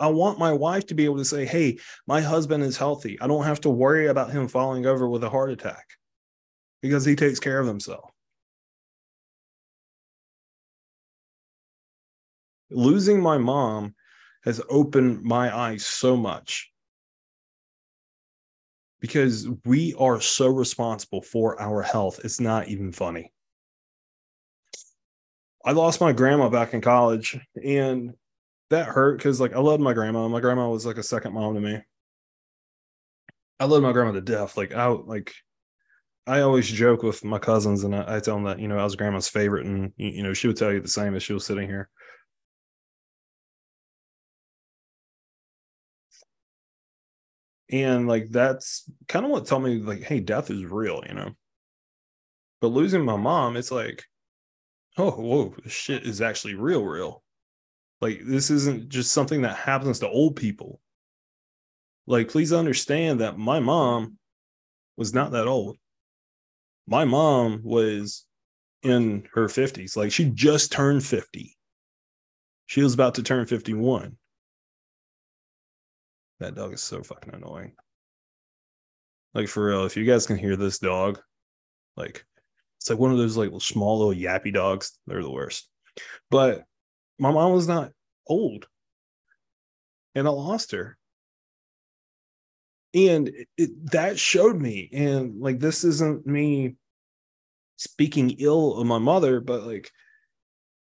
I 0.00 0.08
want 0.08 0.38
my 0.38 0.52
wife 0.52 0.86
to 0.86 0.94
be 0.94 1.04
able 1.04 1.18
to 1.18 1.24
say, 1.24 1.44
Hey, 1.44 1.78
my 2.06 2.20
husband 2.20 2.62
is 2.62 2.76
healthy. 2.76 3.18
I 3.20 3.26
don't 3.26 3.44
have 3.44 3.60
to 3.62 3.70
worry 3.70 4.06
about 4.06 4.30
him 4.30 4.48
falling 4.48 4.86
over 4.86 5.08
with 5.08 5.24
a 5.24 5.30
heart 5.30 5.50
attack 5.50 5.86
because 6.82 7.04
he 7.04 7.16
takes 7.16 7.40
care 7.40 7.58
of 7.58 7.66
himself. 7.66 8.10
Losing 12.70 13.20
my 13.20 13.38
mom 13.38 13.94
has 14.44 14.60
opened 14.68 15.22
my 15.22 15.56
eyes 15.56 15.84
so 15.84 16.16
much 16.16 16.70
because 19.00 19.48
we 19.64 19.94
are 19.98 20.20
so 20.20 20.48
responsible 20.48 21.22
for 21.22 21.60
our 21.60 21.82
health. 21.82 22.20
It's 22.24 22.40
not 22.40 22.68
even 22.68 22.92
funny. 22.92 23.32
I 25.64 25.72
lost 25.72 26.00
my 26.00 26.12
grandma 26.12 26.48
back 26.48 26.72
in 26.72 26.80
college, 26.80 27.38
and 27.62 28.14
that 28.70 28.86
hurt 28.86 29.16
because 29.18 29.40
like 29.40 29.54
I 29.54 29.60
loved 29.60 29.82
my 29.82 29.94
grandma. 29.94 30.28
My 30.28 30.40
grandma 30.40 30.68
was 30.68 30.86
like 30.86 30.98
a 30.98 31.02
second 31.02 31.32
mom 31.34 31.54
to 31.54 31.60
me. 31.60 31.80
I 33.60 33.64
loved 33.64 33.82
my 33.82 33.92
grandma 33.92 34.12
to 34.12 34.20
death. 34.20 34.56
Like 34.56 34.72
I 34.74 34.86
like 34.86 35.34
I 36.26 36.40
always 36.40 36.68
joke 36.68 37.02
with 37.02 37.24
my 37.24 37.38
cousins 37.38 37.84
and 37.84 37.94
I, 37.96 38.16
I 38.16 38.20
tell 38.20 38.34
them 38.34 38.44
that, 38.44 38.60
you 38.60 38.68
know, 38.68 38.78
I 38.78 38.84
was 38.84 38.96
grandma's 38.96 39.28
favorite 39.28 39.66
and 39.66 39.92
you 39.96 40.22
know, 40.22 40.34
she 40.34 40.46
would 40.46 40.56
tell 40.56 40.72
you 40.72 40.80
the 40.80 40.88
same 40.88 41.14
as 41.14 41.22
she 41.22 41.32
was 41.32 41.46
sitting 41.46 41.68
here. 41.68 41.88
And 47.70 48.08
like 48.08 48.28
that's 48.30 48.90
kind 49.08 49.24
of 49.24 49.30
what 49.30 49.46
told 49.46 49.62
me 49.64 49.78
like, 49.78 50.02
hey, 50.02 50.20
death 50.20 50.50
is 50.50 50.64
real, 50.64 51.02
you 51.06 51.14
know. 51.14 51.32
But 52.60 52.68
losing 52.68 53.04
my 53.04 53.16
mom, 53.16 53.56
it's 53.56 53.70
like, 53.70 54.04
oh, 54.96 55.12
whoa, 55.12 55.54
this 55.62 55.72
shit 55.72 56.04
is 56.04 56.20
actually 56.20 56.54
real, 56.54 56.84
real. 56.84 57.22
Like 58.00 58.20
this 58.24 58.50
isn't 58.50 58.88
just 58.88 59.12
something 59.12 59.42
that 59.42 59.56
happens 59.56 60.00
to 60.00 60.08
old 60.08 60.36
people. 60.36 60.80
Like 62.06 62.28
please 62.28 62.52
understand 62.52 63.20
that 63.20 63.38
my 63.38 63.60
mom 63.60 64.18
was 64.96 65.12
not 65.12 65.32
that 65.32 65.46
old. 65.46 65.76
My 66.86 67.04
mom 67.04 67.60
was 67.62 68.24
in 68.82 69.28
her 69.34 69.46
50s. 69.46 69.96
Like 69.96 70.12
she 70.12 70.30
just 70.30 70.72
turned 70.72 71.04
50. 71.04 71.56
She 72.66 72.82
was 72.82 72.94
about 72.94 73.14
to 73.16 73.22
turn 73.22 73.46
51. 73.46 74.16
That 76.40 76.54
dog 76.54 76.72
is 76.72 76.82
so 76.82 77.02
fucking 77.02 77.34
annoying. 77.34 77.72
Like 79.34 79.48
for 79.48 79.66
real, 79.66 79.84
if 79.84 79.96
you 79.96 80.04
guys 80.04 80.26
can 80.26 80.36
hear 80.36 80.56
this 80.56 80.78
dog, 80.78 81.20
like 81.96 82.24
it's 82.78 82.88
like 82.88 82.98
one 82.98 83.10
of 83.10 83.18
those 83.18 83.36
like 83.36 83.50
small 83.58 83.98
little 83.98 84.14
yappy 84.14 84.52
dogs. 84.52 84.98
They're 85.06 85.22
the 85.22 85.30
worst. 85.30 85.68
But 86.30 86.64
my 87.18 87.30
mom 87.30 87.52
was 87.52 87.68
not 87.68 87.92
old 88.26 88.66
and 90.14 90.26
I 90.26 90.30
lost 90.30 90.72
her. 90.72 90.96
And 92.94 93.30
it, 93.56 93.90
that 93.92 94.18
showed 94.18 94.56
me, 94.56 94.88
and 94.92 95.40
like, 95.40 95.60
this 95.60 95.84
isn't 95.84 96.26
me 96.26 96.76
speaking 97.76 98.36
ill 98.38 98.78
of 98.78 98.86
my 98.86 98.98
mother, 98.98 99.40
but 99.40 99.64
like, 99.64 99.90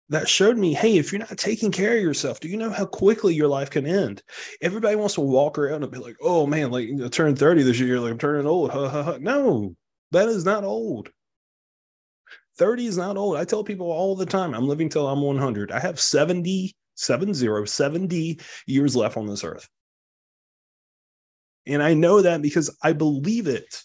that 0.08 0.28
showed 0.28 0.58
me 0.58 0.74
hey, 0.74 0.98
if 0.98 1.10
you're 1.10 1.20
not 1.20 1.38
taking 1.38 1.72
care 1.72 1.96
of 1.96 2.02
yourself, 2.02 2.40
do 2.40 2.48
you 2.48 2.56
know 2.58 2.70
how 2.70 2.84
quickly 2.84 3.34
your 3.34 3.48
life 3.48 3.70
can 3.70 3.86
end? 3.86 4.22
Everybody 4.60 4.94
wants 4.96 5.14
to 5.14 5.22
walk 5.22 5.58
around 5.58 5.84
and 5.84 5.92
be 5.92 5.98
like, 5.98 6.16
oh 6.20 6.46
man, 6.46 6.70
like 6.70 6.90
I 7.02 7.08
turned 7.08 7.38
30 7.38 7.62
this 7.62 7.80
year, 7.80 7.98
like 7.98 8.12
I'm 8.12 8.18
turning 8.18 8.46
old. 8.46 8.70
Ha, 8.72 8.88
ha, 8.88 9.02
ha. 9.02 9.16
No, 9.20 9.74
that 10.10 10.28
is 10.28 10.44
not 10.44 10.64
old. 10.64 11.08
30 12.58 12.86
is 12.86 12.96
not 12.96 13.16
old. 13.16 13.36
I 13.36 13.44
tell 13.44 13.64
people 13.64 13.90
all 13.90 14.14
the 14.14 14.26
time, 14.26 14.54
I'm 14.54 14.68
living 14.68 14.88
till 14.88 15.08
I'm 15.08 15.22
100. 15.22 15.72
I 15.72 15.80
have 15.80 15.98
70, 15.98 16.74
70, 16.94 17.66
70 17.66 18.40
years 18.66 18.96
left 18.96 19.16
on 19.16 19.26
this 19.26 19.44
earth. 19.44 19.68
And 21.66 21.82
I 21.82 21.94
know 21.94 22.22
that 22.22 22.42
because 22.42 22.76
I 22.82 22.92
believe 22.92 23.46
it. 23.46 23.82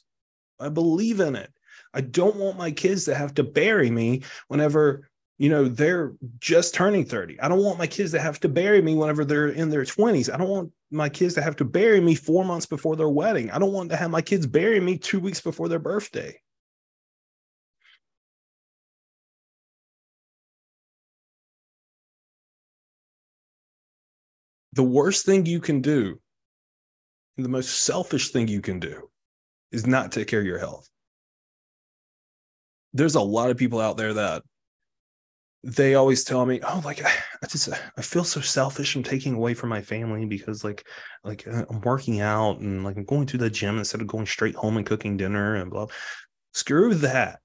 I 0.60 0.70
believe 0.70 1.20
in 1.20 1.36
it. 1.36 1.52
I 1.94 2.02
don't 2.02 2.36
want 2.38 2.58
my 2.58 2.72
kids 2.72 3.06
to 3.06 3.16
have 3.16 3.34
to 3.36 3.44
bury 3.44 3.90
me 3.90 4.24
whenever, 4.48 5.10
you 5.38 5.50
know, 5.50 5.68
they're 5.68 6.14
just 6.40 6.74
turning 6.74 7.06
30. 7.06 7.40
I 7.40 7.48
don't 7.48 7.64
want 7.64 7.78
my 7.78 7.88
kids 7.88 8.12
to 8.12 8.20
have 8.20 8.40
to 8.42 8.50
bury 8.50 8.82
me 8.82 8.96
whenever 8.96 9.24
they're 9.24 9.50
in 9.50 9.70
their 9.70 9.84
20s. 9.84 10.34
I 10.34 10.38
don't 10.38 10.50
want 10.50 10.72
my 10.92 11.10
kids 11.10 11.34
to 11.36 11.42
have 11.42 11.56
to 11.58 11.66
bury 11.66 12.02
me 12.02 12.16
four 12.16 12.44
months 12.44 12.66
before 12.66 12.96
their 12.96 13.10
wedding. 13.10 13.52
I 13.52 13.60
don't 13.60 13.74
want 13.74 13.90
to 13.92 13.96
have 13.96 14.12
my 14.12 14.22
kids 14.22 14.48
bury 14.48 14.80
me 14.80 14.98
two 14.98 15.20
weeks 15.20 15.42
before 15.42 15.70
their 15.70 15.80
birthday. 15.80 16.40
The 24.78 24.84
worst 24.84 25.26
thing 25.26 25.48
you 25.48 25.60
can 25.60 25.82
do, 25.82 26.22
the 27.36 27.50
most 27.50 27.82
selfish 27.82 28.30
thing 28.30 28.48
you 28.48 28.62
can 28.62 28.80
do, 28.80 29.10
is 29.72 29.88
not 29.88 30.12
take 30.12 30.28
care 30.28 30.40
of 30.40 30.46
your 30.46 30.60
health. 30.60 30.88
There's 32.94 33.16
a 33.16 33.22
lot 33.22 33.50
of 33.50 33.58
people 33.58 33.82
out 33.82 33.98
there 33.98 34.14
that 34.14 34.44
they 35.64 35.96
always 35.96 36.24
tell 36.24 36.46
me, 36.46 36.60
"Oh, 36.62 36.84
like 36.86 37.04
I 37.04 37.12
just 37.50 37.70
I 37.98 38.02
feel 38.04 38.24
so 38.24 38.40
selfish. 38.40 38.96
I'm 38.96 39.02
taking 39.02 39.34
away 39.34 39.56
from 39.56 39.70
my 39.70 39.82
family 39.82 40.26
because 40.26 40.64
like 40.64 40.86
like 41.24 41.48
uh, 41.48 41.66
I'm 41.72 41.82
working 41.82 42.22
out 42.22 42.60
and 42.60 42.84
like 42.84 42.98
I'm 42.98 43.06
going 43.06 43.26
to 43.28 43.38
the 43.40 43.50
gym 43.50 43.80
instead 43.80 44.02
of 44.02 44.06
going 44.06 44.28
straight 44.28 44.56
home 44.56 44.78
and 44.78 44.86
cooking 44.86 45.18
dinner 45.18 45.56
and 45.56 45.72
blah." 45.72 45.88
Screw 46.54 46.94
that. 46.94 47.40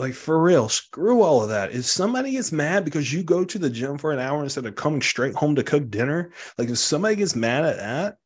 Like 0.00 0.14
for 0.14 0.42
real, 0.42 0.70
screw 0.70 1.20
all 1.20 1.42
of 1.42 1.50
that. 1.50 1.72
If 1.72 1.84
somebody 1.84 2.30
gets 2.30 2.52
mad 2.52 2.86
because 2.86 3.12
you 3.12 3.22
go 3.22 3.44
to 3.44 3.58
the 3.58 3.68
gym 3.68 3.98
for 3.98 4.12
an 4.12 4.18
hour 4.18 4.42
instead 4.42 4.64
of 4.64 4.74
coming 4.74 5.02
straight 5.02 5.34
home 5.34 5.54
to 5.56 5.62
cook 5.62 5.90
dinner, 5.90 6.32
like 6.56 6.70
if 6.70 6.78
somebody 6.78 7.16
gets 7.16 7.36
mad 7.36 7.66
at 7.66 7.76
that, 7.76 8.16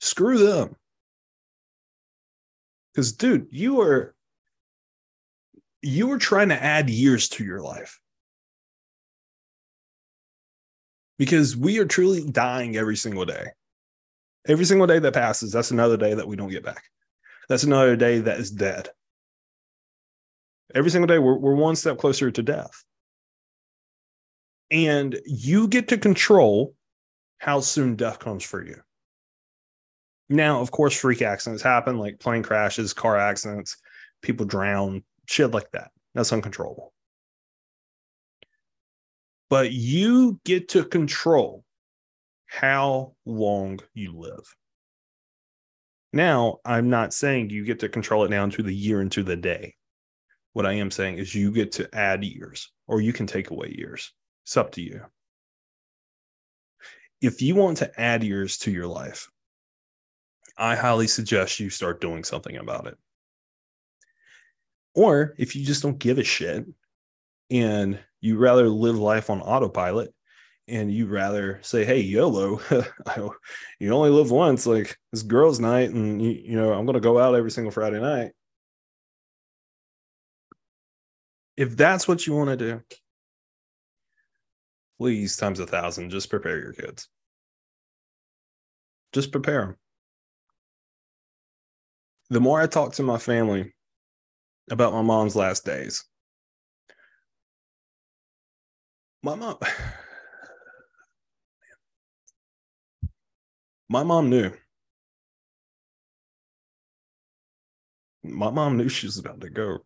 screw 0.00 0.38
them. 0.38 0.74
Because 2.92 3.12
dude, 3.12 3.46
you 3.52 3.80
are 3.80 4.16
you 5.82 6.10
are 6.10 6.18
trying 6.18 6.48
to 6.48 6.60
add 6.60 6.90
years 6.90 7.28
to 7.28 7.44
your 7.44 7.60
life 7.60 8.00
because 11.16 11.56
we 11.56 11.78
are 11.78 11.86
truly 11.86 12.28
dying 12.28 12.76
every 12.76 12.96
single 12.96 13.24
day. 13.24 13.46
Every 14.48 14.64
single 14.64 14.88
day 14.88 14.98
that 14.98 15.14
passes, 15.14 15.52
that's 15.52 15.70
another 15.70 15.96
day 15.96 16.14
that 16.14 16.26
we 16.26 16.34
don't 16.34 16.50
get 16.50 16.64
back. 16.64 16.82
That's 17.48 17.62
another 17.62 17.94
day 17.94 18.18
that 18.18 18.40
is 18.40 18.50
dead. 18.50 18.88
Every 20.74 20.90
single 20.90 21.06
day, 21.06 21.18
we're, 21.18 21.38
we're 21.38 21.54
one 21.54 21.76
step 21.76 21.98
closer 21.98 22.30
to 22.30 22.42
death. 22.42 22.84
And 24.70 25.18
you 25.24 25.68
get 25.68 25.88
to 25.88 25.98
control 25.98 26.74
how 27.38 27.60
soon 27.60 27.96
death 27.96 28.18
comes 28.18 28.42
for 28.42 28.64
you. 28.64 28.76
Now, 30.28 30.60
of 30.60 30.70
course, 30.70 30.98
freak 30.98 31.22
accidents 31.22 31.62
happen 31.62 31.98
like 31.98 32.18
plane 32.18 32.42
crashes, 32.42 32.92
car 32.92 33.16
accidents, 33.16 33.76
people 34.22 34.46
drown, 34.46 35.04
shit 35.26 35.52
like 35.52 35.70
that. 35.72 35.90
That's 36.14 36.32
uncontrollable 36.32 36.94
but 39.54 39.70
you 39.70 40.40
get 40.44 40.68
to 40.70 40.84
control 40.84 41.64
how 42.46 43.14
long 43.24 43.78
you 43.94 44.12
live. 44.18 44.54
Now, 46.12 46.58
I'm 46.64 46.90
not 46.90 47.14
saying 47.14 47.50
you 47.50 47.64
get 47.64 47.78
to 47.78 47.88
control 47.88 48.24
it 48.24 48.30
down 48.30 48.50
to 48.50 48.64
the 48.64 48.74
year 48.74 49.00
and 49.00 49.12
to 49.12 49.22
the 49.22 49.36
day. 49.36 49.76
What 50.54 50.66
I 50.66 50.72
am 50.74 50.90
saying 50.90 51.18
is 51.18 51.34
you 51.34 51.52
get 51.52 51.72
to 51.72 51.94
add 51.94 52.24
years 52.24 52.70
or 52.86 53.00
you 53.00 53.12
can 53.12 53.26
take 53.26 53.50
away 53.50 53.74
years. 53.76 54.12
It's 54.44 54.56
up 54.56 54.72
to 54.72 54.80
you. 54.80 55.02
If 57.20 57.42
you 57.42 57.56
want 57.56 57.78
to 57.78 58.00
add 58.00 58.22
years 58.22 58.56
to 58.58 58.70
your 58.70 58.86
life, 58.86 59.28
I 60.56 60.76
highly 60.76 61.08
suggest 61.08 61.58
you 61.58 61.70
start 61.70 62.00
doing 62.00 62.22
something 62.22 62.56
about 62.56 62.86
it. 62.86 62.96
Or 64.94 65.34
if 65.38 65.56
you 65.56 65.64
just 65.64 65.82
don't 65.82 65.98
give 65.98 66.18
a 66.18 66.24
shit 66.24 66.64
and 67.50 67.98
you 68.20 68.38
rather 68.38 68.68
live 68.68 68.96
life 68.96 69.30
on 69.30 69.40
autopilot 69.40 70.14
and 70.68 70.92
you 70.92 71.06
rather 71.06 71.58
say 71.62 71.84
hey 71.84 72.00
yolo 72.00 72.58
you 73.78 73.90
only 73.92 74.08
live 74.08 74.30
once 74.30 74.66
like 74.66 74.96
it's 75.12 75.22
girls 75.22 75.60
night 75.60 75.90
and 75.90 76.22
you, 76.22 76.30
you 76.30 76.56
know 76.56 76.72
i'm 76.72 76.86
going 76.86 76.94
to 76.94 77.00
go 77.00 77.18
out 77.18 77.34
every 77.34 77.50
single 77.50 77.70
friday 77.70 78.00
night 78.00 78.32
if 81.56 81.76
that's 81.76 82.08
what 82.08 82.26
you 82.26 82.34
want 82.34 82.50
to 82.50 82.56
do 82.56 82.80
please 84.98 85.36
times 85.36 85.60
a 85.60 85.66
thousand 85.66 86.10
just 86.10 86.30
prepare 86.30 86.58
your 86.58 86.72
kids. 86.72 87.08
Just 89.12 89.30
prepare 89.32 89.60
them 89.60 89.76
the 92.30 92.40
more 92.40 92.60
i 92.60 92.66
talk 92.66 92.92
to 92.94 93.02
my 93.02 93.18
family 93.18 93.74
about 94.70 94.92
my 94.92 95.02
mom's 95.02 95.36
last 95.36 95.64
days 95.64 96.04
my 99.22 99.34
mom 99.34 99.56
my 103.88 104.02
mom 104.02 104.28
knew. 104.30 104.50
My 108.24 108.50
mom 108.50 108.76
knew 108.76 108.88
she 108.88 109.06
was 109.06 109.18
about 109.18 109.40
to 109.42 109.50
go 109.50 109.84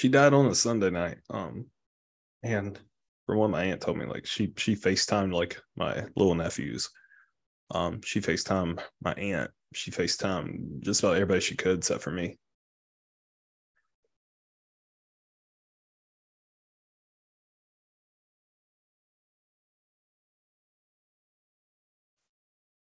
she 0.00 0.08
died 0.08 0.32
on 0.32 0.46
a 0.46 0.54
sunday 0.54 0.88
night 0.90 1.18
um 1.28 1.66
and 2.42 2.80
from 3.26 3.36
what 3.36 3.50
my 3.50 3.64
aunt 3.64 3.82
told 3.82 3.98
me 3.98 4.06
like 4.06 4.24
she 4.26 4.50
she 4.56 4.74
facetimed 4.74 5.34
like 5.34 5.60
my 5.76 6.06
little 6.16 6.34
nephews 6.34 6.90
um, 7.70 8.00
she 8.02 8.20
FaceTime 8.20 8.80
my 9.02 9.12
aunt. 9.14 9.50
She 9.74 9.90
FaceTime 9.90 10.80
just 10.80 11.02
about 11.02 11.14
everybody 11.14 11.40
she 11.40 11.56
could, 11.56 11.78
except 11.78 12.02
for 12.02 12.10
me. 12.10 12.38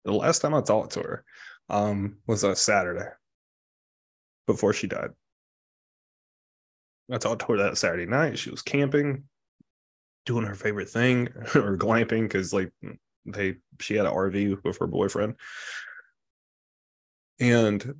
The 0.04 0.12
last 0.12 0.38
time 0.38 0.54
I 0.54 0.62
talked 0.62 0.92
to 0.92 1.00
her 1.00 1.24
um, 1.68 2.18
was 2.26 2.44
a 2.44 2.56
Saturday 2.56 3.10
before 4.46 4.72
she 4.72 4.86
died. 4.86 5.10
I 7.10 7.18
talked 7.18 7.40
to 7.40 7.52
her 7.52 7.58
that 7.58 7.78
Saturday 7.78 8.06
night. 8.06 8.38
She 8.38 8.50
was 8.50 8.62
camping, 8.62 9.24
doing 10.26 10.44
her 10.44 10.54
favorite 10.54 10.90
thing, 10.90 11.28
or 11.54 11.76
glamping, 11.76 12.22
because 12.22 12.52
like 12.52 12.70
they 13.24 13.56
she 13.80 13.94
had 13.94 14.06
an 14.06 14.12
RV 14.12 14.62
with 14.62 14.78
her 14.78 14.86
boyfriend, 14.86 15.36
and 17.40 17.94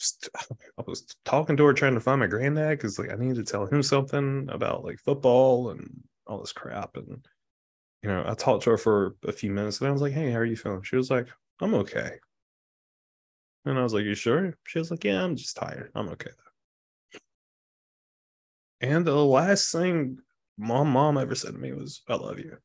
I 0.78 0.82
was 0.86 1.04
talking 1.24 1.56
to 1.56 1.64
her 1.64 1.74
trying 1.74 1.94
to 1.94 2.00
find 2.00 2.20
my 2.20 2.26
granddad 2.26 2.78
because 2.78 2.98
like 2.98 3.12
I 3.12 3.16
needed 3.16 3.46
to 3.46 3.52
tell 3.52 3.66
him 3.66 3.82
something 3.82 4.48
about 4.50 4.84
like 4.84 4.98
football 4.98 5.70
and 5.70 6.02
all 6.26 6.40
this 6.40 6.52
crap. 6.52 6.96
And 6.96 7.26
you 8.02 8.08
know, 8.08 8.24
I 8.26 8.34
talked 8.34 8.64
to 8.64 8.70
her 8.70 8.78
for 8.78 9.16
a 9.24 9.32
few 9.32 9.50
minutes 9.50 9.80
and 9.80 9.88
I 9.88 9.92
was 9.92 10.00
like, 10.00 10.12
Hey, 10.12 10.30
how 10.30 10.38
are 10.38 10.44
you 10.44 10.56
feeling? 10.56 10.82
She 10.82 10.96
was 10.96 11.10
like, 11.10 11.28
I'm 11.60 11.74
okay. 11.74 12.12
And 13.66 13.78
I 13.78 13.82
was 13.82 13.92
like, 13.92 14.04
You 14.04 14.14
sure? 14.14 14.56
She 14.66 14.78
was 14.78 14.90
like, 14.90 15.04
Yeah, 15.04 15.22
I'm 15.22 15.36
just 15.36 15.56
tired. 15.56 15.90
I'm 15.94 16.08
okay 16.10 16.30
And 18.80 19.04
the 19.04 19.14
last 19.14 19.72
thing 19.72 20.18
mom 20.56 20.90
mom 20.90 21.18
ever 21.18 21.34
said 21.34 21.52
to 21.52 21.58
me 21.58 21.72
was, 21.72 22.02
I 22.08 22.14
love 22.14 22.38
you. 22.38 22.56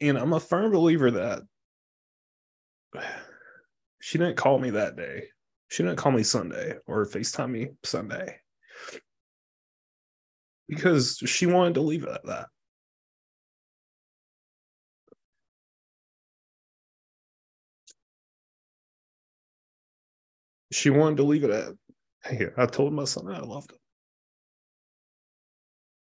and 0.00 0.18
I'm 0.18 0.32
a 0.32 0.40
firm 0.40 0.72
believer 0.72 1.10
that 1.12 1.42
she 4.00 4.18
didn't 4.18 4.36
call 4.36 4.58
me 4.58 4.70
that 4.70 4.96
day. 4.96 5.24
She 5.68 5.82
didn't 5.82 5.98
call 5.98 6.12
me 6.12 6.22
Sunday 6.22 6.76
or 6.86 7.06
FaceTime 7.06 7.50
me 7.50 7.68
Sunday 7.82 8.36
because 10.68 11.16
she 11.24 11.46
wanted 11.46 11.74
to 11.74 11.80
leave 11.80 12.04
it 12.04 12.10
at 12.10 12.26
that. 12.26 12.48
She 20.72 20.90
wanted 20.90 21.16
to 21.18 21.22
leave 21.22 21.44
it 21.44 21.50
at, 21.50 21.72
hey, 22.24 22.48
I 22.56 22.66
told 22.66 22.92
my 22.92 23.04
son 23.04 23.28
I 23.32 23.40
loved 23.40 23.72
him. 23.72 23.78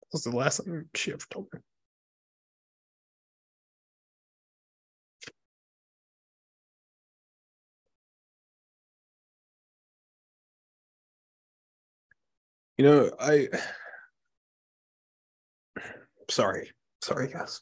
That 0.03 0.07
was 0.13 0.23
the 0.23 0.31
last 0.36 0.63
thing 0.63 0.89
she 0.95 1.12
ever 1.13 1.25
told 1.29 1.47
me. 1.53 1.60
You 12.77 12.86
know, 12.86 13.12
I 13.19 13.47
sorry. 16.29 16.71
Sorry, 17.01 17.27
guys. 17.27 17.62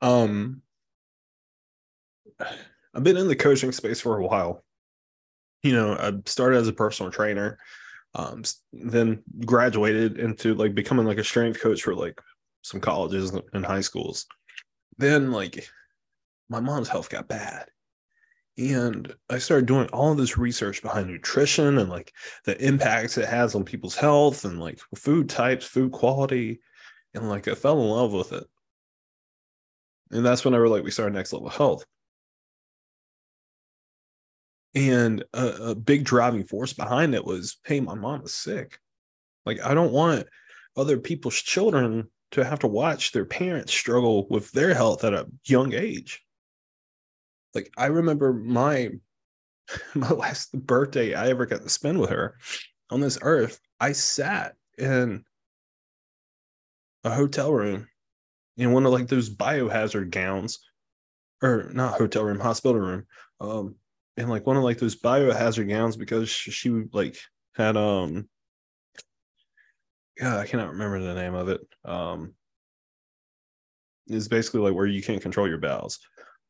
Um 0.00 0.62
I've 2.94 3.04
been 3.04 3.16
in 3.16 3.28
the 3.28 3.36
coaching 3.36 3.72
space 3.72 4.00
for 4.00 4.18
a 4.18 4.24
while. 4.26 4.64
You 5.62 5.72
know, 5.72 5.96
I 5.96 6.12
started 6.26 6.58
as 6.58 6.68
a 6.68 6.72
personal 6.72 7.10
trainer, 7.10 7.58
um, 8.14 8.42
then 8.72 9.22
graduated 9.44 10.18
into 10.18 10.54
like 10.54 10.74
becoming 10.74 11.06
like 11.06 11.18
a 11.18 11.24
strength 11.24 11.60
coach 11.60 11.82
for 11.82 11.94
like 11.94 12.20
some 12.62 12.80
colleges 12.80 13.32
and 13.52 13.64
high 13.64 13.80
schools. 13.80 14.26
Then 14.98 15.32
like 15.32 15.68
my 16.48 16.60
mom's 16.60 16.88
health 16.88 17.10
got 17.10 17.28
bad. 17.28 17.66
And 18.56 19.14
I 19.30 19.38
started 19.38 19.66
doing 19.66 19.86
all 19.88 20.14
this 20.14 20.36
research 20.36 20.82
behind 20.82 21.06
nutrition 21.06 21.78
and 21.78 21.88
like 21.88 22.12
the 22.44 22.60
impacts 22.64 23.16
it 23.16 23.28
has 23.28 23.54
on 23.54 23.64
people's 23.64 23.94
health 23.94 24.44
and 24.44 24.58
like 24.58 24.80
food 24.96 25.28
types, 25.28 25.64
food 25.64 25.92
quality. 25.92 26.60
And 27.14 27.28
like 27.28 27.46
I 27.46 27.54
fell 27.54 27.80
in 27.80 27.88
love 27.88 28.12
with 28.12 28.32
it. 28.32 28.44
And 30.10 30.26
that's 30.26 30.44
whenever 30.44 30.68
like 30.68 30.82
we 30.82 30.90
started 30.90 31.14
next 31.14 31.32
level 31.32 31.48
health. 31.48 31.84
And 34.74 35.24
a, 35.32 35.70
a 35.70 35.74
big 35.74 36.04
driving 36.04 36.44
force 36.44 36.72
behind 36.72 37.14
it 37.14 37.24
was, 37.24 37.58
hey, 37.64 37.80
my 37.80 37.94
mom 37.94 38.22
is 38.24 38.34
sick. 38.34 38.78
Like 39.46 39.64
I 39.64 39.74
don't 39.74 39.92
want 39.92 40.26
other 40.76 40.98
people's 40.98 41.36
children 41.36 42.08
to 42.32 42.44
have 42.44 42.58
to 42.60 42.66
watch 42.66 43.12
their 43.12 43.24
parents 43.24 43.72
struggle 43.72 44.26
with 44.28 44.52
their 44.52 44.74
health 44.74 45.04
at 45.04 45.14
a 45.14 45.26
young 45.46 45.72
age. 45.72 46.22
Like 47.54 47.72
I 47.76 47.86
remember 47.86 48.32
my 48.32 48.90
my 49.94 50.10
last 50.10 50.52
birthday 50.52 51.14
I 51.14 51.28
ever 51.28 51.46
got 51.46 51.62
to 51.62 51.68
spend 51.68 51.98
with 51.98 52.10
her 52.10 52.36
on 52.90 53.00
this 53.00 53.18
earth, 53.22 53.60
I 53.80 53.92
sat 53.92 54.54
in 54.76 55.24
a 57.04 57.10
hotel 57.10 57.52
room 57.52 57.88
in 58.56 58.72
one 58.72 58.86
of 58.86 58.92
like 58.92 59.08
those 59.08 59.30
biohazard 59.30 60.10
gowns, 60.10 60.58
or 61.42 61.70
not 61.72 61.98
hotel 61.98 62.24
room, 62.24 62.40
hospital 62.40 62.80
room, 62.80 63.06
um, 63.40 63.76
in 64.18 64.28
like 64.28 64.46
one 64.46 64.56
of 64.56 64.64
like 64.64 64.78
those 64.78 65.00
biohazard 65.00 65.68
gowns 65.68 65.96
because 65.96 66.28
she 66.28 66.70
like 66.92 67.16
had 67.54 67.76
um 67.76 68.28
yeah, 70.20 70.38
I 70.38 70.46
cannot 70.46 70.70
remember 70.70 71.00
the 71.00 71.14
name 71.14 71.34
of 71.34 71.48
it. 71.48 71.60
Um, 71.84 72.34
it's 74.08 74.26
basically 74.26 74.60
like 74.60 74.74
where 74.74 74.86
you 74.86 75.02
can't 75.02 75.22
control 75.22 75.48
your 75.48 75.58
bowels. 75.58 76.00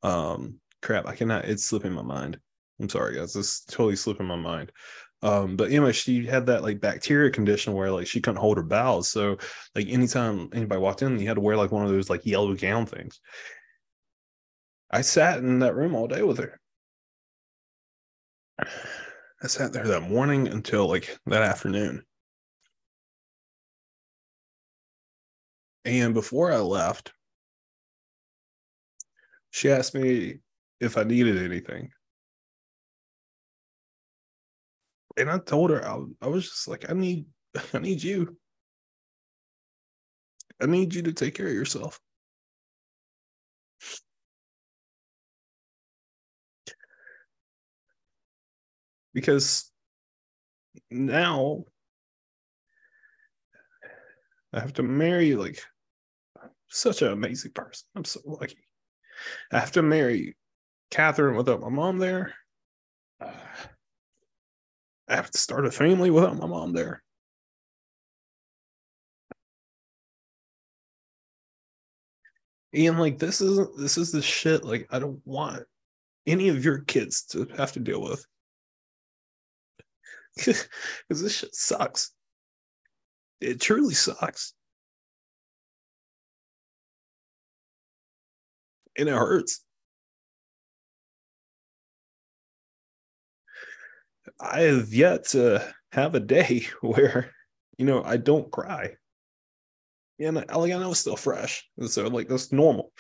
Um, 0.03 0.59
crap, 0.81 1.07
I 1.07 1.15
cannot. 1.15 1.45
It's 1.45 1.67
slipping 1.67 1.93
my 1.93 2.03
mind. 2.03 2.39
I'm 2.81 2.89
sorry, 2.89 3.17
guys. 3.17 3.37
It's 3.37 3.65
totally 3.65 3.97
slipping 3.97 4.27
my 4.27 4.37
mind. 4.37 4.73
Um, 5.21 5.57
but 5.57 5.69
anyway, 5.69 5.93
she 5.93 6.25
had 6.25 6.47
that 6.47 6.63
like 6.63 6.81
bacteria 6.81 7.31
condition 7.31 7.75
where 7.75 7.91
like 7.91 8.07
she 8.07 8.21
couldn't 8.21 8.41
hold 8.41 8.57
her 8.57 8.63
bowels. 8.63 9.11
So 9.11 9.37
like 9.75 9.89
anytime 9.89 10.49
anybody 10.55 10.81
walked 10.81 11.03
in, 11.03 11.19
you 11.19 11.27
had 11.27 11.35
to 11.35 11.41
wear 11.41 11.57
like 11.57 11.73
one 11.73 11.85
of 11.85 11.91
those 11.91 12.09
like 12.09 12.25
yellow 12.25 12.55
gown 12.55 12.87
things. 12.87 13.21
I 14.91 15.03
sat 15.03 15.39
in 15.39 15.59
that 15.59 15.75
room 15.75 15.95
all 15.95 16.07
day 16.07 16.23
with 16.23 16.39
her. 16.39 16.59
I 18.61 19.47
sat 19.47 19.73
there 19.73 19.87
that 19.87 20.03
morning 20.03 20.49
until 20.49 20.89
like 20.89 21.17
that 21.27 21.43
afternoon. 21.43 22.03
And 25.85 26.13
before 26.13 26.53
I 26.53 26.59
left, 26.59 27.13
she 29.51 29.71
asked 29.71 29.95
me 29.95 30.41
if 30.81 30.97
I 30.97 31.05
needed 31.05 31.43
anything. 31.43 31.91
And 35.17 35.31
I 35.31 35.39
told 35.39 35.71
her 35.71 35.85
I, 35.85 36.01
I 36.23 36.27
was 36.29 36.49
just 36.49 36.69
like, 36.69 36.91
I 36.91 36.95
need 36.95 37.27
I 37.75 37.79
need 37.79 38.03
you. 38.03 38.37
I 40.61 40.67
need 40.67 40.95
you 40.95 41.03
to 41.03 41.13
take 41.13 41.35
care 41.35 41.47
of 41.47 41.55
yourself. 41.55 42.01
Because 49.19 49.69
now 50.93 51.65
I 54.53 54.61
have 54.61 54.75
to 54.75 54.85
marry 54.85 55.35
like 55.35 55.61
such 56.69 57.03
an 57.03 57.11
amazing 57.11 57.51
person. 57.51 57.85
I'm 57.97 58.05
so 58.05 58.21
lucky. 58.25 58.65
I 59.51 59.59
have 59.59 59.73
to 59.73 59.83
marry 59.83 60.37
Catherine 60.93 61.37
without 61.37 61.61
my 61.61 61.69
mom 61.69 61.99
there. 61.99 62.33
Uh, 63.21 63.33
I 65.09 65.17
have 65.17 65.33
to 65.33 65.39
start 65.39 65.67
a 65.67 65.73
family 65.73 66.11
without 66.11 66.37
my 66.37 66.47
mom 66.47 66.73
there. 66.73 67.03
And 72.73 73.01
like 73.01 73.19
this 73.19 73.41
isn't 73.41 73.77
this 73.79 73.99
is 73.99 74.13
the 74.13 74.23
shit 74.23 74.63
like 74.63 74.87
I 74.91 75.01
don't 75.01 75.21
want 75.25 75.65
any 76.25 76.51
of 76.51 76.65
your 76.65 76.83
kids 76.83 77.23
to 77.31 77.49
have 77.57 77.73
to 77.73 77.81
deal 77.81 78.01
with. 78.01 78.25
Because 81.09 81.23
this 81.23 81.39
shit 81.39 81.55
sucks. 81.55 82.13
It 83.41 83.61
truly 83.61 83.95
sucks. 83.95 84.53
And 88.99 89.09
it 89.09 89.15
hurts. 89.15 89.65
I 94.41 94.61
have 94.63 94.93
yet 94.93 95.27
to 95.29 95.75
have 95.93 96.15
a 96.15 96.21
day 96.21 96.67
where, 96.81 97.33
you 97.77 97.85
know, 97.85 98.03
I 98.03 98.17
don't 98.17 98.51
cry. 98.51 98.95
And 100.21 100.37
like 100.37 100.51
I 100.51 100.67
know 100.67 100.91
it's 100.91 101.01
still 101.01 101.17
fresh. 101.17 101.69
And 101.77 101.89
so 101.89 102.07
like 102.09 102.29
that's 102.29 102.53
normal. 102.53 102.93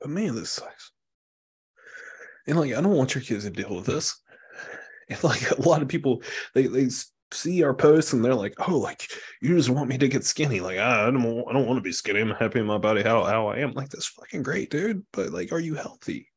But 0.00 0.10
man, 0.10 0.34
this 0.34 0.50
sucks. 0.50 0.92
And 2.46 2.58
like 2.58 2.72
I 2.72 2.80
don't 2.80 2.96
want 2.96 3.14
your 3.14 3.22
kids 3.22 3.44
to 3.44 3.50
deal 3.50 3.74
with 3.74 3.86
this. 3.86 4.20
And 5.10 5.22
like 5.24 5.50
a 5.50 5.62
lot 5.62 5.82
of 5.82 5.88
people, 5.88 6.22
they 6.54 6.66
they 6.66 6.88
see 7.32 7.62
our 7.62 7.74
posts 7.74 8.12
and 8.12 8.24
they're 8.24 8.34
like, 8.34 8.54
"Oh, 8.68 8.78
like 8.78 9.08
you 9.40 9.56
just 9.56 9.70
want 9.70 9.88
me 9.88 9.98
to 9.98 10.08
get 10.08 10.24
skinny?" 10.24 10.60
Like 10.60 10.78
I, 10.78 11.10
don't, 11.10 11.48
I 11.48 11.52
don't 11.52 11.66
want 11.66 11.78
to 11.78 11.82
be 11.82 11.92
skinny. 11.92 12.20
I'm 12.20 12.30
happy 12.30 12.60
in 12.60 12.66
my 12.66 12.78
body 12.78 13.02
how 13.02 13.24
how 13.24 13.48
I 13.48 13.58
am. 13.58 13.72
Like 13.72 13.90
that's 13.90 14.06
fucking 14.06 14.42
great, 14.42 14.70
dude. 14.70 15.04
But 15.12 15.30
like, 15.30 15.52
are 15.52 15.60
you 15.60 15.74
healthy? 15.74 16.28